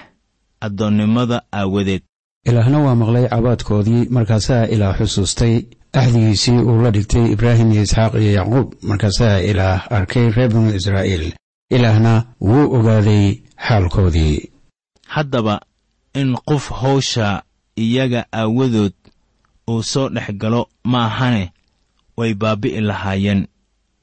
addoonnimada 0.65 1.37
aawadeed. 1.59 2.03
Ilaahna 2.49 2.79
waa 2.85 2.95
maqlay 2.95 3.25
cabaadkoodii 3.33 4.07
markaasaa 4.15 4.65
ilaah 4.73 4.97
xusuustay 4.99 5.55
axdigiisii 5.93 6.59
uu 6.69 6.81
la 6.83 6.91
dhigtay 6.95 7.25
ibraahim 7.31 7.71
iyo 7.71 7.83
isxaaq 7.87 8.13
iyo 8.21 8.31
yacquub 8.39 8.67
markaasaa 8.89 9.37
ilaah 9.49 9.91
arkay 9.97 10.25
reer 10.35 10.49
banu 10.53 10.75
israa'iil. 10.79 11.25
Ilaahna 11.75 12.13
wuu 12.41 12.65
ogaaday 12.77 13.25
xaalkoodii. 13.67 14.49
Haddaba 15.07 15.61
in 16.13 16.35
qof 16.49 16.69
hawsha 16.81 17.43
iyaga 17.75 18.25
aawadood 18.33 18.93
uu 19.69 19.83
soo 19.83 20.09
dhex 20.09 20.29
galo 20.41 20.61
ma 20.83 21.05
ahane 21.05 21.51
way 22.17 22.33
baabbi'i 22.33 22.81
lahaayeen. 22.81 23.47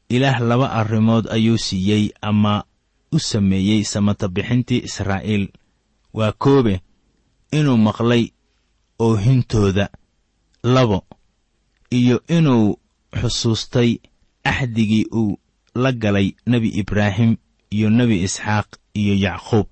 Ilaah 0.08 0.40
laba 0.40 0.72
arrimood 0.80 1.24
ayuu 1.30 1.58
siiyey 1.58 2.10
ama 2.22 2.64
u 3.12 3.18
sameeyey 3.18 3.84
samata 3.84 4.28
bixintii 4.28 4.82
israa'iil 4.88 5.48
waa 6.18 6.32
koobe 6.32 6.80
inuu 7.52 7.76
maqlay 7.76 8.24
oohintooda 8.98 9.88
labo 10.62 10.98
iyo 11.90 12.16
inuu 12.28 12.76
xusuustay 13.20 13.90
axdigii 14.44 15.06
uu 15.12 15.38
la 15.74 15.92
galay 15.92 16.28
nebi 16.46 16.68
ibraahim 16.68 17.36
iyo 17.70 17.90
nebi 17.90 18.22
isxaaq 18.22 18.66
iyo 18.94 19.14
yacquub. 19.14 19.66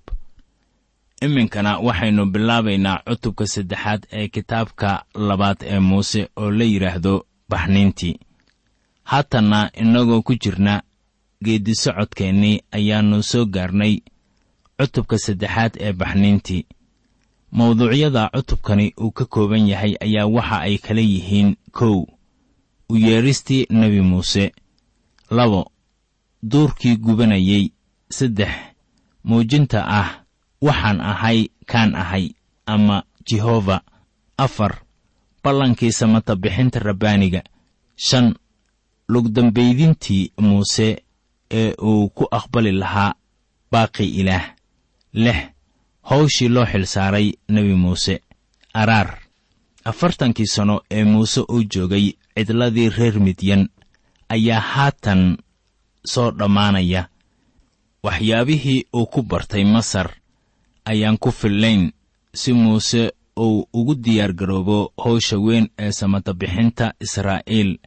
Iminkana 1.25 1.79
waxaynu 1.87 2.23
bilaabaynaa 2.33 3.03
cutubka 3.07 3.47
saddexaad 3.47 4.03
ee 4.13 4.29
kitaabka 4.29 5.05
labaad 5.15 5.59
ee 5.63 5.79
muuse 5.89 6.29
oo 6.37 6.51
la 6.51 6.65
yidhaahdo 6.65 7.27
baxniintii. 7.51 8.15
Haatanna 9.11 9.71
innagoo 9.81 10.23
ku 10.23 10.35
jirna 10.43 10.83
geeddisocodkeennii 11.45 12.57
ayaannu 12.77 13.23
soo 13.23 13.45
gaarnay 13.55 13.95
cutubka 14.79 15.19
saddexaad 15.19 15.73
ee 15.81 15.93
baxniintii 15.93 16.67
mawduucyada 17.53 18.31
cutubkani 18.35 18.95
uu 19.01 19.11
ka 19.11 19.25
kooban 19.25 19.69
yahay 19.69 19.95
ayaa 20.01 20.27
waxa 20.27 20.61
ay 20.61 20.79
kala 20.79 21.01
yihiin 21.01 21.57
kow. 21.73 22.07
U 22.89 22.97
yeedhistii 22.97 23.67
nebi 23.71 24.01
muuse. 24.01 24.53
Labo 25.31 25.71
duurkii 26.43 26.97
gubanayey 26.97 27.73
saddex 28.11 28.51
muujinta 29.25 29.85
ah 29.87 30.25
waxaan 30.63 31.01
ahay 31.01 31.49
kaan 31.67 31.95
ahay 31.95 32.31
ama 32.67 33.03
jehova 33.27 33.81
afar 34.37 34.83
ballankii 35.45 35.93
samata 35.93 36.37
bixinta 36.37 36.79
rabbaaniga. 36.79 37.43
Shan 37.97 38.35
lugdambaydintii 39.09 40.33
muuse 40.39 41.03
ee 41.51 41.75
uu 41.83 42.09
ku 42.09 42.25
aqbali 42.31 42.73
lahaa 42.73 43.15
baaqi 43.73 44.05
ilaah 44.05 44.55
lix 45.13 45.37
hawshii 46.03 46.49
loo 46.49 46.67
xilsaaray 46.67 47.33
nebi 47.49 47.75
muuse. 47.75 48.21
Araar 48.75 49.19
afartankii 49.85 50.47
sano 50.47 50.81
ee 50.91 51.05
muuse 51.05 51.41
uu 51.41 51.63
joogay 51.65 52.13
cidladii 52.37 52.89
reer 52.89 53.21
midyan 53.21 53.69
ayaa 54.29 54.61
haatan 54.61 55.37
soo 56.05 56.31
dhammaanaya. 56.31 57.09
Waxyaabihii 58.03 58.85
uu 58.95 59.07
ku 59.07 59.23
bartay 59.23 59.65
masar 59.65 60.11
ayaan 60.85 61.19
ku 61.19 61.31
fillayn 61.33 61.93
si 62.35 62.53
muuse 62.53 63.13
uu 63.37 63.69
ugu 63.73 63.95
diyaargaroobo 63.95 64.93
hawsha 65.05 65.39
weyn 65.39 65.69
ee 65.79 65.93
samata 65.93 66.33
bixinta 66.35 66.95
israa'iil 67.01 67.79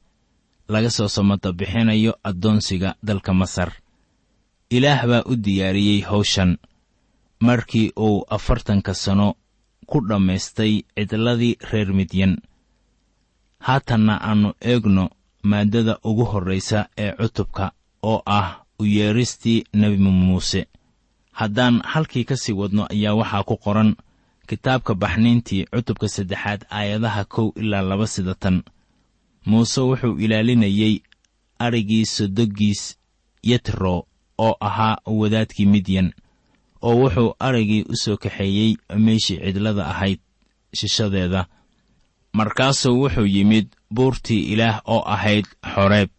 laga 0.68 0.90
soo 0.90 1.08
samata 1.08 1.52
bixinayo 1.54 2.14
addoonsiga 2.24 2.96
dalka 3.04 3.34
masar. 3.34 3.72
Ilaah 4.70 5.08
baa 5.08 5.24
u 5.26 5.36
diyaariyey 5.36 6.02
hawshan 6.02 6.58
markii 7.46 7.92
uu 7.98 8.26
afartanka 8.36 8.94
sano 9.04 9.28
ku 9.90 9.98
dhammaystay 10.08 10.74
cidladii 10.96 11.58
reer 11.72 11.90
midyan. 11.94 12.34
Haatanna 13.66 14.14
aannu 14.30 14.50
eegno 14.72 15.10
maaddada 15.50 15.94
ugu 16.10 16.24
horraysa 16.32 16.80
ee 16.98 17.12
cutubka 17.20 17.66
oo 18.12 18.22
ah 18.26 18.48
u 18.80 18.86
yeedhistii 18.86 19.64
nebi 19.74 19.98
muuse. 19.98 20.62
Haddaan 21.40 21.82
halkii 21.92 22.24
ka 22.30 22.36
sii 22.38 22.54
wadno 22.62 22.84
ayaa 22.94 23.14
waxaa 23.20 23.44
ku 23.44 23.56
qoran 23.58 23.96
kitaabka 24.48 24.94
baxniintii 25.02 25.66
cutubka 25.74 26.08
saddexaad 26.16 26.62
aayadaha 26.70 27.24
kow 27.26 27.48
ilaa 27.56 27.82
laba 27.82 28.08
sida 28.08 28.36
tan. 28.36 28.64
Muuse 29.46 29.82
wuxuu 29.82 30.20
ilaalinayey 30.24 31.02
adrhigii 31.60 32.06
sodogiis 32.06 32.98
yetro 33.44 34.08
oo 34.38 34.56
ahaa 34.60 34.98
wadaadkii 35.06 35.66
midyan 35.66 36.14
oo 36.82 36.96
wuxuu 37.02 37.36
adrhigii 37.40 37.86
u 37.90 37.96
soo 38.04 38.18
kaxeeyey 38.18 38.76
meeshii 39.06 39.40
cidlada 39.44 39.84
ahayd 39.88 40.20
shishadeeda. 40.74 41.46
Markaasuu 42.34 43.00
wuxuu 43.02 43.26
yimid 43.36 43.68
buurtii 43.94 44.42
ilaah 44.54 44.82
oo 44.86 45.04
ahayd 45.06 45.46
xoreeb 45.74 46.10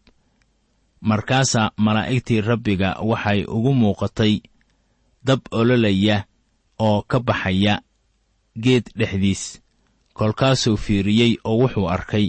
markaasaa 1.00 1.70
malaa'igtii 1.76 2.40
rabbiga 2.40 2.88
waxay 3.10 3.44
ugu 3.44 3.74
muuqatay 3.74 4.34
dab 5.24 5.40
ololaya 5.50 6.24
oo 6.78 7.02
ka 7.02 7.18
baxaya 7.20 7.74
geed 8.62 8.84
dhexdiis. 8.98 9.62
Kolkaasuu 10.14 10.76
fiiriyey 10.76 11.36
oo 11.44 11.56
wuxuu 11.62 11.88
arkay 11.88 12.26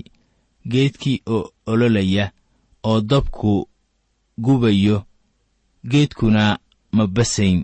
geedkii 0.72 1.22
oo 1.36 1.52
ololaya 1.66 2.32
oo 2.84 3.02
dabku 3.02 3.70
gubayo 4.38 5.06
geedkuna 5.92 6.60
ma 6.92 7.08
basayn 7.08 7.64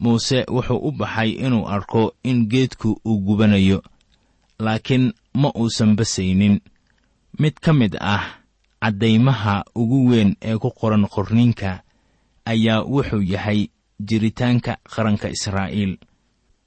muuse 0.00 0.44
wuxuu 0.54 0.80
u 0.88 0.90
baxay 0.92 1.30
inuu 1.30 1.68
arko 1.68 2.14
in 2.24 2.46
geedku 2.50 3.00
uu 3.04 3.18
gubanayo 3.26 3.82
laakiin 4.58 5.12
ma 5.34 5.48
uusan 5.60 5.96
basaynin. 5.96 6.60
Mid 7.38 7.54
ka 7.60 7.72
mid 7.72 7.96
ah 8.00 8.24
caddaymaha 8.82 9.64
ugu 9.74 9.98
weyn 10.10 10.36
ee 10.42 10.56
ku 10.58 10.70
qoran 10.70 11.06
qorniinka 11.14 11.82
ayaa 12.44 12.82
wuxuu 12.92 13.22
yahay 13.22 13.68
jiritaanka 14.08 14.72
qaranka 14.92 15.28
israa'iil. 15.36 15.98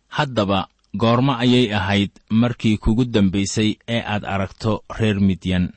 Haddaba 0.07 0.67
goormo 0.93 1.33
ayay 1.43 1.73
ahayd 1.73 2.11
markii 2.29 2.77
kugu 2.77 3.05
dambaysay 3.05 3.75
ee 3.87 4.01
aad 4.13 4.23
aragto 4.25 4.83
reer 4.99 5.19
midyan 5.19 5.71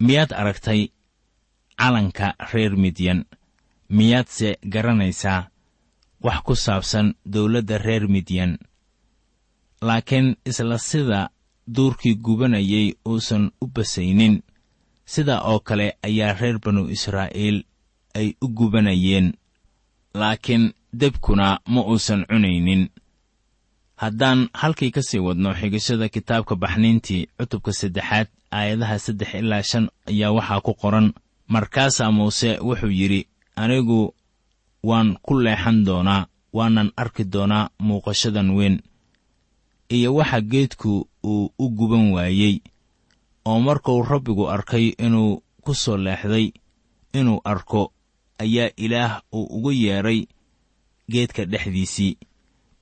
miyaad 0.00 0.32
aragtay 0.32 0.88
calanka 1.78 2.34
reer 2.52 2.76
midyan 2.76 3.24
miyaadse 3.90 4.58
garanaysaa 4.72 5.48
wax 6.22 6.38
ku 6.46 6.54
saabsan 6.56 7.14
dawladda 7.32 7.78
reer 7.78 8.08
midyan 8.08 8.58
laakiin 9.82 10.36
isla 10.44 10.78
sida 10.78 11.30
duurkii 11.74 12.14
gubanayay 12.14 12.94
uusan 13.08 13.50
u 13.60 13.66
basaynin 13.66 14.42
sidaa 15.04 15.40
oo 15.50 15.60
kale 15.60 15.96
ayaa 16.02 16.32
reer 16.40 16.58
banu 16.64 16.88
israa'iil 16.96 17.64
ay 18.14 18.34
u 18.42 18.48
gubanayeen. 18.48 19.32
Laakiin 20.14 20.72
debkuna 21.00 21.60
ma 21.66 21.80
uusan 21.90 22.26
cunaynin. 22.28 22.88
Haddaan 23.96 24.48
halkii 24.54 24.90
ka 24.90 25.02
sii 25.02 25.18
wadno 25.18 25.54
xigashada 25.54 26.08
kitaabka 26.08 26.54
baxniintii 26.56 27.26
cutubka 27.38 27.72
saddexaad 27.72 28.28
aayadaha 28.50 28.98
saddex 28.98 29.34
ilaa 29.34 29.62
shan 29.62 29.88
ayaa 30.10 30.32
waxaa 30.36 30.60
ku 30.60 30.74
qoran 30.74 31.12
markaasaa 31.48 32.10
muuse 32.10 32.58
wuxuu 32.66 32.90
yidhi 32.90 33.28
anigu 33.56 34.14
waan 34.82 35.16
ku 35.22 35.34
leexan 35.40 35.84
doonaa 35.84 36.26
waanan 36.52 36.92
arki 36.96 37.24
doonaa 37.24 37.70
muuqashadan 37.78 38.50
weyn. 38.50 38.80
Iyo 39.88 40.14
waxa 40.14 40.40
geedku 40.40 41.08
uu 41.24 41.52
u 41.58 41.68
guban 41.70 42.12
waayey 42.12 42.60
oo 43.44 43.60
markuu 43.60 44.02
rabbigu 44.02 44.48
arkay 44.50 44.86
inuu 44.98 45.42
ku 45.64 45.74
soo 45.74 45.96
leexday 45.96 46.52
inuu 47.12 47.40
arko 47.44 47.92
ayaa 48.38 48.70
ilaah 48.76 49.22
uu 49.32 49.46
ugu 49.56 49.72
yeedhay 49.72 50.26
geedka 51.10 51.44
dhexdiisii 51.44 52.18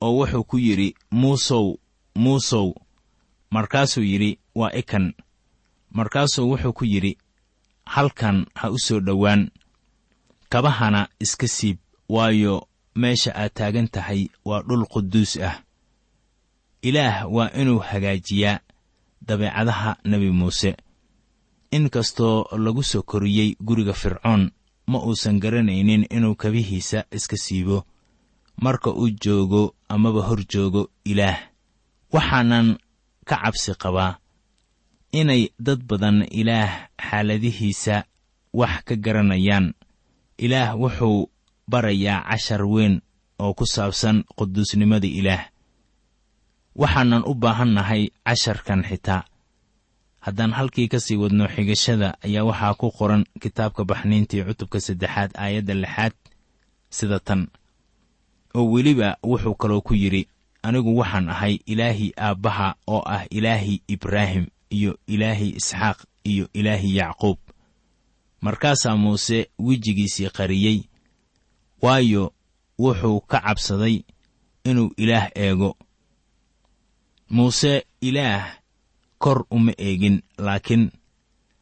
oo 0.01 0.11
wuxuu 0.17 0.43
ku 0.43 0.57
yidhi 0.57 0.95
muusow 1.11 1.75
muusow. 2.15 2.73
Markaasuu 3.51 4.03
yidhi 4.03 4.39
waa 4.55 4.71
ikan. 4.75 5.13
Markaasuu 5.91 6.49
wuxuu 6.51 6.73
ku 6.73 6.85
yidhi 6.85 7.17
halkan 7.85 8.45
ha 8.55 8.69
u 8.71 8.79
soo 8.79 8.99
dhowaan. 8.99 9.49
Kabahana 10.49 11.07
iska 11.19 11.47
siib 11.47 11.77
waayo 12.09 12.67
meesha 12.95 13.31
aad 13.35 13.53
taagan 13.53 13.87
tahay 13.87 14.29
waa 14.45 14.61
dhul 14.63 14.85
quduus 14.87 15.37
ah. 15.41 15.61
Ilaah 16.81 17.25
waa 17.31 17.51
inuu 17.51 17.79
hagaajiyaa 17.79 18.59
dabeecadaha 19.21 19.97
nebi 20.05 20.31
muuse. 20.31 20.77
In 21.71 21.89
kastoo 21.89 22.47
lagu 22.57 22.83
soo 22.83 23.01
koriyey 23.01 23.55
guriga 23.59 23.93
fircoon 23.93 24.51
ma 24.87 24.97
uusan 25.03 25.39
garanaynin 25.39 26.07
inuu 26.09 26.35
kabihiisa 26.35 27.03
iska 27.11 27.37
siibo. 27.37 27.83
Marka 28.61 28.89
uu 28.91 29.09
joogo 29.09 29.75
amaba 29.89 30.21
hor 30.21 30.41
joogo 30.47 30.89
ilaah 31.05 31.37
waxaanan 32.13 32.77
ka 33.25 33.35
cabsi 33.43 33.75
qabaa 33.75 34.17
inay 35.11 35.49
dad 35.59 35.83
badan 35.83 36.23
ilaah 36.31 36.87
xaaladihiisa 36.97 38.05
wax 38.53 38.83
ka 38.85 38.95
garanayaan. 38.95 39.73
Ilaah 40.37 40.77
wuxuu 40.79 41.29
barayaa 41.67 42.23
cashar 42.29 42.63
weyn 42.65 43.01
oo 43.39 43.53
ku 43.53 43.65
saabsan 43.65 44.23
quduusnimada 44.37 45.07
ilaah. 45.07 45.45
Waxaanan 46.75 47.23
u 47.25 47.33
baahannahay 47.33 48.09
casharkan 48.25 48.83
xitaa. 48.83 49.23
Haddaan 50.19 50.51
halkii 50.51 50.87
ka 50.87 50.99
sii 50.99 51.15
wadno 51.17 51.47
xigashada 51.47 52.17
ayaa 52.25 52.43
waxaa 52.43 52.73
ku 52.73 52.91
qoran 52.91 53.23
kitaabka 53.41 53.85
baxniintii 53.85 54.43
cutubka 54.43 54.79
saddexaad 54.79 55.31
aayadda 55.35 55.73
lixaad 55.73 56.13
sida 56.89 57.19
tan. 57.19 57.47
Oo 58.55 58.71
weliba 58.71 59.17
wuxuu 59.23 59.55
kaloo 59.55 59.81
ku 59.81 59.93
yidhi 59.93 60.27
anigu 60.63 60.97
waxaan 60.97 61.29
ahay 61.29 61.59
ilaahii 61.65 62.11
aabbaha 62.17 62.75
oo 62.87 63.01
ah 63.05 63.23
ilaahii 63.29 63.81
ibraahim 63.87 64.45
iyo 64.69 64.99
ilaahii 65.07 65.55
isxaaq 65.59 65.97
iyo 66.23 66.49
ilaahii 66.53 66.95
yacquub. 66.95 67.37
Markaasaa 68.41 68.95
muuse 68.97 69.49
wejigiisii 69.59 70.29
qariyey 70.29 70.83
waayo 71.81 72.33
wuxuu 72.79 73.19
ka 73.21 73.39
cabsaday 73.45 73.95
inuu 74.63 74.89
ilaah 74.97 75.29
eego. 75.35 75.77
Muuse 77.29 77.85
ilaah 78.01 78.57
kor 79.17 79.45
uma 79.51 79.71
eegin 79.77 80.21
laakiin 80.37 80.91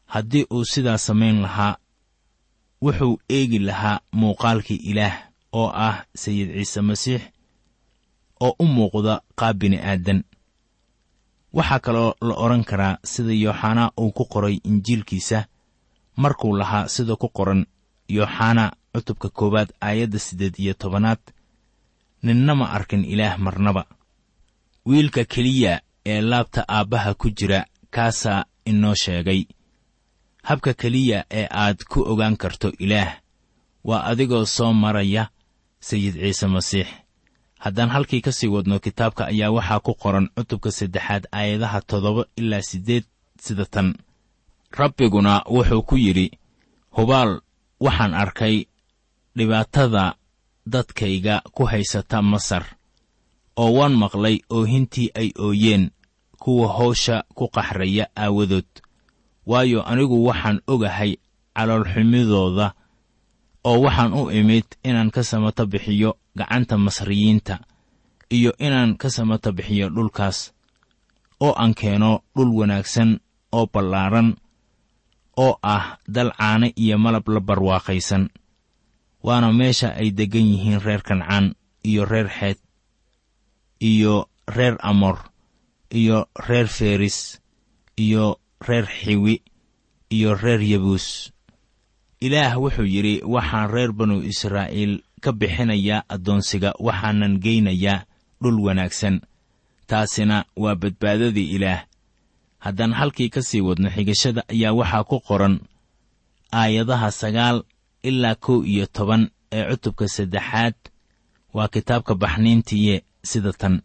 haddii 0.06 0.46
uu 0.54 0.66
sidaa 0.66 0.98
samayn 0.98 1.42
lahaa 1.42 1.76
wuxuu 2.82 3.20
eegi 3.30 3.60
lahaa 3.60 4.00
muuqaalkii 4.12 4.76
ilaah 4.92 5.16
oo 5.54 5.70
ah 5.88 6.06
sayid 6.16 6.50
ciise 6.54 6.82
masiix 6.82 7.22
oo 8.40 8.56
u 8.60 8.66
muuqda 8.66 9.22
qaab 9.40 9.58
bini'aadan. 9.60 10.24
Waxaa 11.54 11.80
kaloo 11.80 12.14
la 12.22 12.34
odhan 12.44 12.64
karaa 12.64 12.98
sida 13.04 13.34
yooxanaa 13.34 13.92
uu 14.00 14.12
ku 14.12 14.26
qoray 14.26 14.56
injiilkiisa 14.70 15.48
markuu 16.18 16.58
lahaa 16.58 16.88
sida 16.88 17.16
ku 17.16 17.28
qoran 17.38 17.66
yooxana 18.10 18.72
cutubka 18.96 19.30
koowaad 19.30 19.70
aayadda 19.82 20.20
siddeed 20.20 20.56
iyo 20.60 20.74
tobanaad. 20.74 21.20
Ninna 22.24 22.56
ma 22.56 22.66
arkin 22.78 23.06
ilaah 23.06 23.38
marnaba. 23.38 23.86
Wiilka 24.86 25.24
keliya 25.26 25.82
ee 26.06 26.22
laabta 26.22 26.66
aabbaha 26.70 27.14
ku 27.14 27.30
jira 27.30 27.66
kaasaa 27.90 28.46
inoo 28.66 28.96
sheegay. 28.96 29.42
Habka 30.44 30.74
keliya 30.74 31.26
ee 31.32 31.48
aad 31.52 31.84
ku 31.90 32.00
ogaan 32.12 32.38
karto 32.38 32.72
ilaah 32.80 33.12
waa 33.84 34.04
adigoo 34.04 34.46
soo 34.46 34.74
maraya 34.74 35.30
sayid 35.80 36.14
ciise 36.16 36.48
masiix. 36.48 36.88
Haddaan 37.60 37.90
halkii 37.90 38.22
ka 38.22 38.32
sii 38.32 38.48
wadno 38.48 38.80
kitaabka 38.80 39.26
ayaa 39.26 39.52
waxaa 39.52 39.80
ku 39.80 39.94
qoran 39.94 40.30
cutubka 40.36 40.72
saddexaad 40.72 41.24
aayadaha 41.32 41.82
toddoba 41.82 42.26
ilaa 42.38 42.62
siddeed 42.62 43.04
sida 43.42 43.66
tan 43.66 43.96
rabbiguna 44.72 45.44
wuxuu 45.50 45.82
ku 45.82 45.98
yidhi 45.98 46.32
hubaal 46.92 47.42
waxaan 47.80 48.14
arkay 48.14 48.66
dhibaatada 49.38 50.16
dadkayga 50.66 51.42
ku 51.56 51.64
haysata 51.72 52.22
masar 52.22 52.64
oo 53.62 53.72
waan 53.78 53.94
maqlay 54.02 54.40
oohintii 54.50 55.10
ay 55.16 55.30
ooyeen 55.40 55.92
kuwa 56.42 56.68
hawsha 56.78 57.24
ku 57.38 57.48
qaxraya 57.50 58.06
aawadood. 58.16 58.68
Waayo 59.46 59.80
anigu 59.86 60.26
waxaan 60.28 60.60
ogahay 60.68 61.12
caloolxumidooda 61.56 62.68
oo 63.64 63.78
waxaan 63.86 64.14
u 64.14 64.30
imid 64.32 64.66
inaan 64.84 65.12
ka 65.16 65.24
samato 65.24 65.66
bixiyo 65.66 66.18
gacanta 66.38 66.78
masriyiinta 66.78 67.56
iyo 68.30 68.52
inaan 68.60 68.98
ka 68.98 69.10
samato 69.10 69.52
bixiyo 69.58 69.90
dhulkaas 69.90 70.54
oo 71.46 71.54
aan 71.62 71.74
keeno 71.80 72.12
dhul 72.36 72.52
wanaagsan 72.60 73.20
oo 73.52 73.66
ballaaran 73.74 74.36
oo 75.38 75.54
ah 75.64 75.98
dal 76.08 76.32
caane 76.38 76.74
iyo 76.76 76.98
malab 76.98 77.26
la 77.30 77.40
barwaaqaysan 77.40 78.30
waana 79.26 79.50
meesha 79.60 79.90
ay 80.02 80.10
deggan 80.18 80.46
yihiin 80.52 80.80
reer 80.86 81.02
kancaan 81.08 81.46
iyo 81.90 82.06
reer 82.12 82.30
xeed 82.38 82.58
iyo 83.92 84.30
reer 84.56 84.76
amor 84.92 85.18
iyo 86.00 86.18
reer 86.48 86.68
feris 86.78 87.18
iyo 87.98 88.26
reer 88.68 88.86
xiwi 88.86 89.36
iyo 90.16 90.30
reer 90.44 90.62
yabuus. 90.72 91.32
Ilaah 92.26 92.54
wuxuu 92.62 92.86
yidhi 92.94 93.16
waxaan 93.34 93.70
reer 93.74 93.92
banu 93.98 94.22
israa'iil 94.32 94.94
ka 95.24 95.32
bixinayaa 95.40 96.06
addoonsiga 96.14 96.70
waxaanan 96.80 97.34
geynayaa 97.44 98.06
dhul 98.42 98.58
wanaagsan. 98.66 99.16
Taasina 99.90 100.46
waa 100.58 100.76
badbaadadii 100.82 101.50
ilaah. 101.58 101.82
Haddaan 102.64 102.94
halkii 103.00 103.30
ka 103.30 103.42
sii 103.42 103.62
wadno 103.62 103.90
xigashada 103.90 104.42
ayaa 104.54 104.74
waxaa 104.80 105.04
ku 105.10 105.18
qoran 105.28 105.56
aayadaha 106.54 107.10
sagaal 107.12 107.58
ilaa 108.10 108.36
kow 108.46 108.60
iyo 108.72 108.86
toban 108.96 109.24
ee 109.58 109.64
cutubka 109.70 110.06
saddexaad 110.16 110.76
waa 111.56 111.68
kitaabka 111.74 112.14
baxniintiye 112.22 112.96
sida 113.30 113.52
tan. 113.62 113.76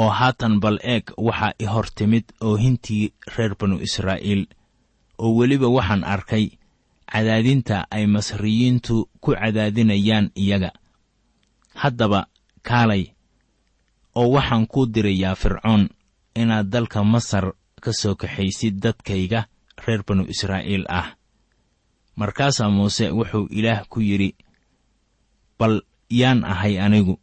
Oo 0.00 0.08
haatan 0.18 0.54
bal 0.62 0.78
eeg 0.92 1.04
waxaa 1.26 1.52
i 1.58 1.66
hor 1.72 1.86
timid 1.96 2.24
oohintii 2.48 3.04
reer 3.36 3.52
banu 3.60 3.76
israa'iil. 3.86 4.42
Oo 5.22 5.30
weliba 5.38 5.68
waxaan 5.76 6.04
arkay 6.14 6.44
cadaadinta 7.12 7.76
ay 7.96 8.04
masriyiintu 8.14 8.96
ku 9.22 9.30
cadaadinayaan 9.40 10.26
iyaga. 10.42 10.70
Haddaba 11.80 12.20
kaalay 12.68 13.04
oo 14.14 14.28
waxaan 14.36 14.66
kuu 14.72 14.86
dirayaa 14.94 15.34
fircoon 15.42 15.88
inaad 16.40 16.66
dalka 16.72 17.04
masar 17.04 17.52
ka 17.82 17.92
soo 17.92 18.14
kaxaysid 18.20 18.74
dadkayga 18.82 19.40
reer 19.84 20.02
banu 20.06 20.24
israa'iil 20.32 20.84
ah 20.88 21.08
markaasaa 22.22 22.70
muuse 22.76 23.04
wuxuu 23.18 23.46
ilaah 23.58 23.82
ku 23.90 23.98
yidhi 24.08 24.30
bal 25.58 25.74
yaan 26.20 26.40
ahay 26.52 26.74
anigu 26.86 27.14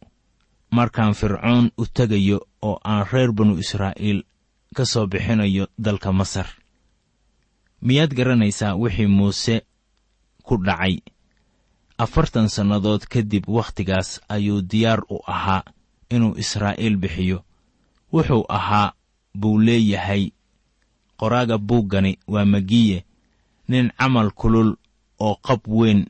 markaan 0.76 1.14
fircoon 1.20 1.70
u 1.80 1.84
tegayo 1.96 2.38
oo 2.62 2.76
aan 2.84 3.06
reer 3.12 3.32
banu 3.32 3.54
israa'iil 3.64 4.20
ka 4.76 4.84
soo 4.84 5.06
bixinayo 5.06 5.64
dalka 5.84 6.12
masar. 6.12 6.46
Miyaad 7.86 8.12
garanaysaa 8.14 8.74
wixii 8.82 9.06
muuse 9.06 9.56
ku 10.46 10.54
dhacay? 10.66 10.96
Afartan 11.98 12.48
sannadood 12.48 13.02
kadib 13.12 13.44
wakhtigaas 13.48 14.20
ayuu 14.28 14.60
diyaar 14.70 15.00
u 15.08 15.18
ahaa 15.26 15.62
inuu 16.10 16.36
israa'iil 16.42 16.96
bixiyo. 16.96 17.38
Wuxuu 18.12 18.44
ahaa 18.48 18.92
buu 19.40 19.58
leeyahay 19.58 20.30
qoraaga 21.16 21.58
buuggani 21.58 22.18
waa 22.28 22.44
magiye. 22.44 23.04
Nin 23.68 23.90
camal 23.98 24.30
kulul 24.34 24.76
oo 25.20 25.34
qab 25.46 25.60
weyn. 25.78 26.00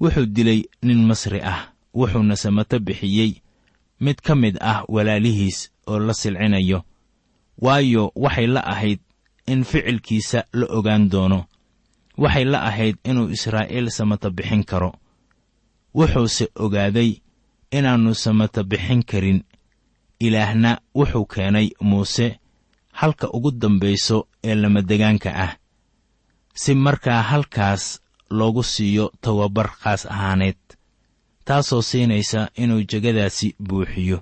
Wuxuu 0.00 0.26
dilay 0.26 0.60
nin 0.86 1.00
masri 1.08 1.40
ah 1.52 1.60
wuxuuna 1.94 2.36
samato 2.36 2.76
bixiyey. 2.86 3.32
Mid 4.00 4.18
ka 4.26 4.34
mid 4.34 4.56
ah 4.60 4.84
walaalihiis 4.88 5.58
oo 5.90 5.98
la 5.98 6.14
silcinayo. 6.14 6.84
Waayo 7.64 8.12
waxay 8.14 8.46
la 8.46 8.60
ahayd 8.72 9.00
in 9.46 9.64
ficilkiisa 9.64 10.44
la 10.52 10.66
ogaan 10.78 11.08
doono. 11.12 11.40
Waxay 12.22 12.44
la 12.44 12.58
ahayd 12.68 12.96
inuu 13.04 13.28
israa'iil 13.36 13.90
samato 13.90 14.30
bixin 14.30 14.64
karo. 14.64 14.90
Wuxuuse 15.94 16.46
ogaaday 16.64 17.10
inaannu 17.76 18.14
samato 18.14 18.60
bixin 18.70 19.02
karin. 19.10 19.42
Ilaahna 20.20 20.78
wuxuu 20.94 21.26
keenay 21.26 21.68
muuse 21.80 22.38
halka 22.92 23.26
ugu 23.36 23.50
dambayso 23.50 24.28
ee 24.44 24.54
lamadegaanka 24.54 25.30
ah. 25.34 25.52
Si 26.54 26.74
markaa 26.74 27.22
halkaas 27.22 28.00
loogu 28.30 28.62
siiyo 28.62 29.12
tababar 29.20 29.68
khaas 29.80 30.06
ahaaneed 30.06 30.58
taasoo 31.44 31.82
siinaysa 31.82 32.48
inuu 32.56 32.82
jegadaasi 32.90 33.56
buuxiyo. 33.68 34.18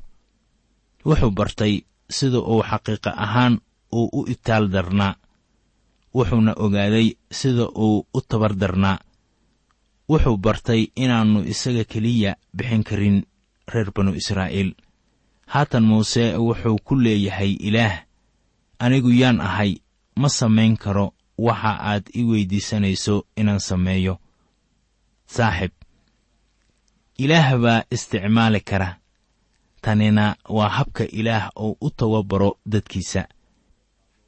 Wuxuu 1.07 1.31
bartay 1.31 1.75
sida 2.11 2.39
uu 2.39 2.63
xaqiiqa 2.63 3.11
ahaan 3.25 3.55
uu 3.93 4.09
u 4.13 4.21
itaal 4.35 4.69
darnaa 4.73 5.15
wuxuuna 6.15 6.53
ogaaday 6.65 7.09
sida 7.33 7.65
uu 7.75 8.07
u 8.15 8.21
tabar 8.29 8.55
darnaa. 8.61 8.99
Wuxuu 10.11 10.37
bartay 10.37 10.87
inaannu 10.97 11.41
isaga 11.53 11.85
keliya 11.85 12.37
bixin 12.57 12.85
karin 12.85 13.27
reer 13.73 13.91
banu 13.95 14.15
israa'iil. 14.15 14.71
Haatan 15.47 15.85
muuse 15.85 16.37
wuxuu 16.37 16.79
ku 16.85 16.95
leeyahay 16.95 17.53
ilaah 17.69 18.07
anigu 18.79 19.11
yaan 19.11 19.41
ahay 19.41 19.73
ma 20.17 20.29
samayn 20.29 20.77
karo 20.77 21.13
waxa 21.39 21.73
aad 21.81 22.05
i 22.15 22.25
weyddiisanayso 22.25 23.27
inaan 23.37 23.61
sameeyo. 23.61 24.19
Saaxib 25.27 25.73
ilaah 27.19 27.59
baa 27.59 27.83
isticmaali 27.91 28.61
kara. 28.61 28.97
Tanina 29.81 30.37
waa 30.49 30.69
habka 30.69 31.05
ilaah 31.05 31.51
oo 31.57 31.77
u 31.81 31.91
tababaro 31.91 32.59
dadkiisa. 32.67 33.29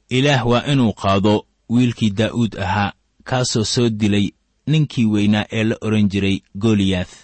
Ilaah 0.09 0.47
waa 0.47 0.65
inuu 0.71 0.93
qaado 0.93 1.45
wiilkii 1.69 2.09
daa'uud 2.09 2.57
ahaa 2.59 2.93
kaasoo 3.23 3.63
soo 3.63 3.89
dilay 3.89 4.29
ninkii 4.67 5.05
weynaa 5.05 5.45
ee 5.51 5.63
la 5.63 5.75
odhan 5.81 6.09
jiray 6.09 6.39
goliyaath 6.57 7.15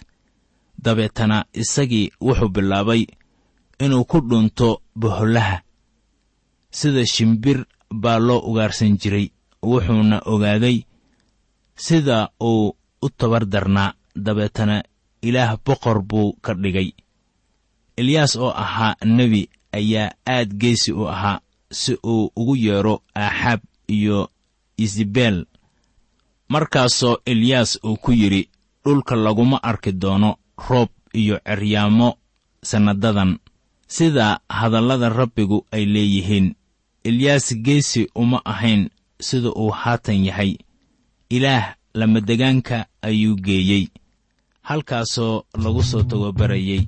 dabeetana 0.83 1.45
isagii 1.53 2.11
wuxuu 2.21 2.49
bilaabay 2.49 3.05
inuu 3.79 4.05
ku 4.05 4.19
dhunto 4.29 4.81
bohollaha 4.95 5.61
sida 6.71 7.05
shimbir 7.05 7.65
baa 8.01 8.19
loo 8.19 8.39
ugaarsan 8.39 8.97
jiray 8.97 9.29
wuxuuna 9.69 10.17
ogaaday 10.33 10.77
sida 11.85 12.17
uu 12.49 12.75
u 13.01 13.07
tabar 13.17 13.45
darnaa. 13.53 13.93
Dabeetana 14.25 14.83
ilaah 15.27 15.57
boqor 15.65 15.97
buu 16.09 16.33
ka 16.43 16.53
dhigay. 16.61 16.89
Elyaas 17.99 18.33
oo 18.35 18.51
ahaa 18.63 18.95
nebi 19.17 19.41
ayaa 19.77 20.09
aad 20.35 20.49
geesi 20.61 20.91
u 20.91 21.03
ahaa 21.13 21.39
si 21.71 21.97
uu 22.03 22.31
ugu 22.35 22.55
yeedho 22.55 22.95
aaxaab 23.15 23.61
iyo 23.87 24.29
isabel 24.77 25.45
markaasoo 26.49 27.17
elyaas 27.25 27.79
uu 27.83 27.97
ku 27.97 28.11
yidhi 28.11 28.49
dhulka 28.83 29.15
laguma 29.15 29.57
arki 29.63 29.91
doono 29.91 30.29
roob 30.69 30.89
iyo 31.13 31.39
ceryaamo 31.47 32.17
sannadadan 32.63 33.31
sida 33.87 34.39
hadallada 34.49 35.09
rabbigu 35.09 35.65
ay 35.71 35.85
leeyihiin 35.85 36.55
elyaas 37.03 37.55
geesi 37.65 38.07
uma 38.15 38.41
ahayn 38.45 38.89
sida 39.21 39.49
uu 39.49 39.69
haatan 39.69 40.25
yahay. 40.25 40.57
Ilaah 41.29 41.75
lamadegaanka 41.93 42.85
ayuu 43.01 43.35
geeyey 43.35 43.87
halkaasoo 44.61 45.43
lagu 45.63 45.83
soo 45.83 46.03
tababarayey 46.03 46.87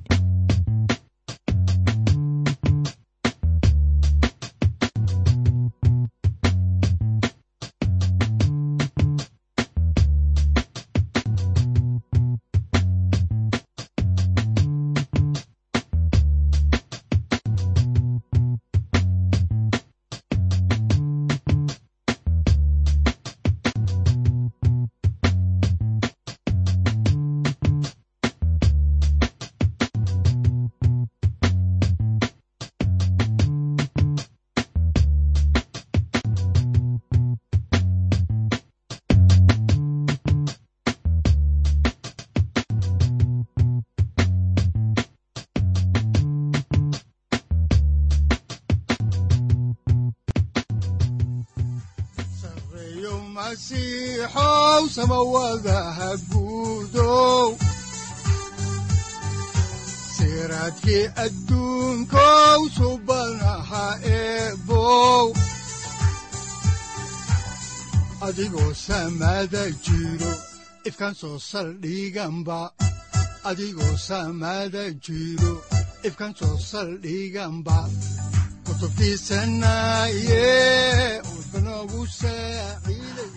masiixow 55.08 55.08
samawadaha 55.08 56.10
guudow 56.30 57.56
siraadkii 60.16 61.06
adduunkow 61.24 62.60
subanaha 62.76 63.86
eebow 64.04 65.32
adigoo 68.20 68.74
samada 68.74 69.70
jiro 69.84 70.32
ifkaan 70.84 71.14
soo 71.14 71.38
saldhiganba 71.38 72.70
adigoo 73.44 73.96
samada 73.96 74.90
jiro 75.04 75.62
ifkaan 76.04 76.34
soo 76.38 76.58
saldhiganba 76.70 77.88
kutubtiisanaye 78.66 81.22
udbanogu 81.38 82.06
saaciiday 82.06 83.17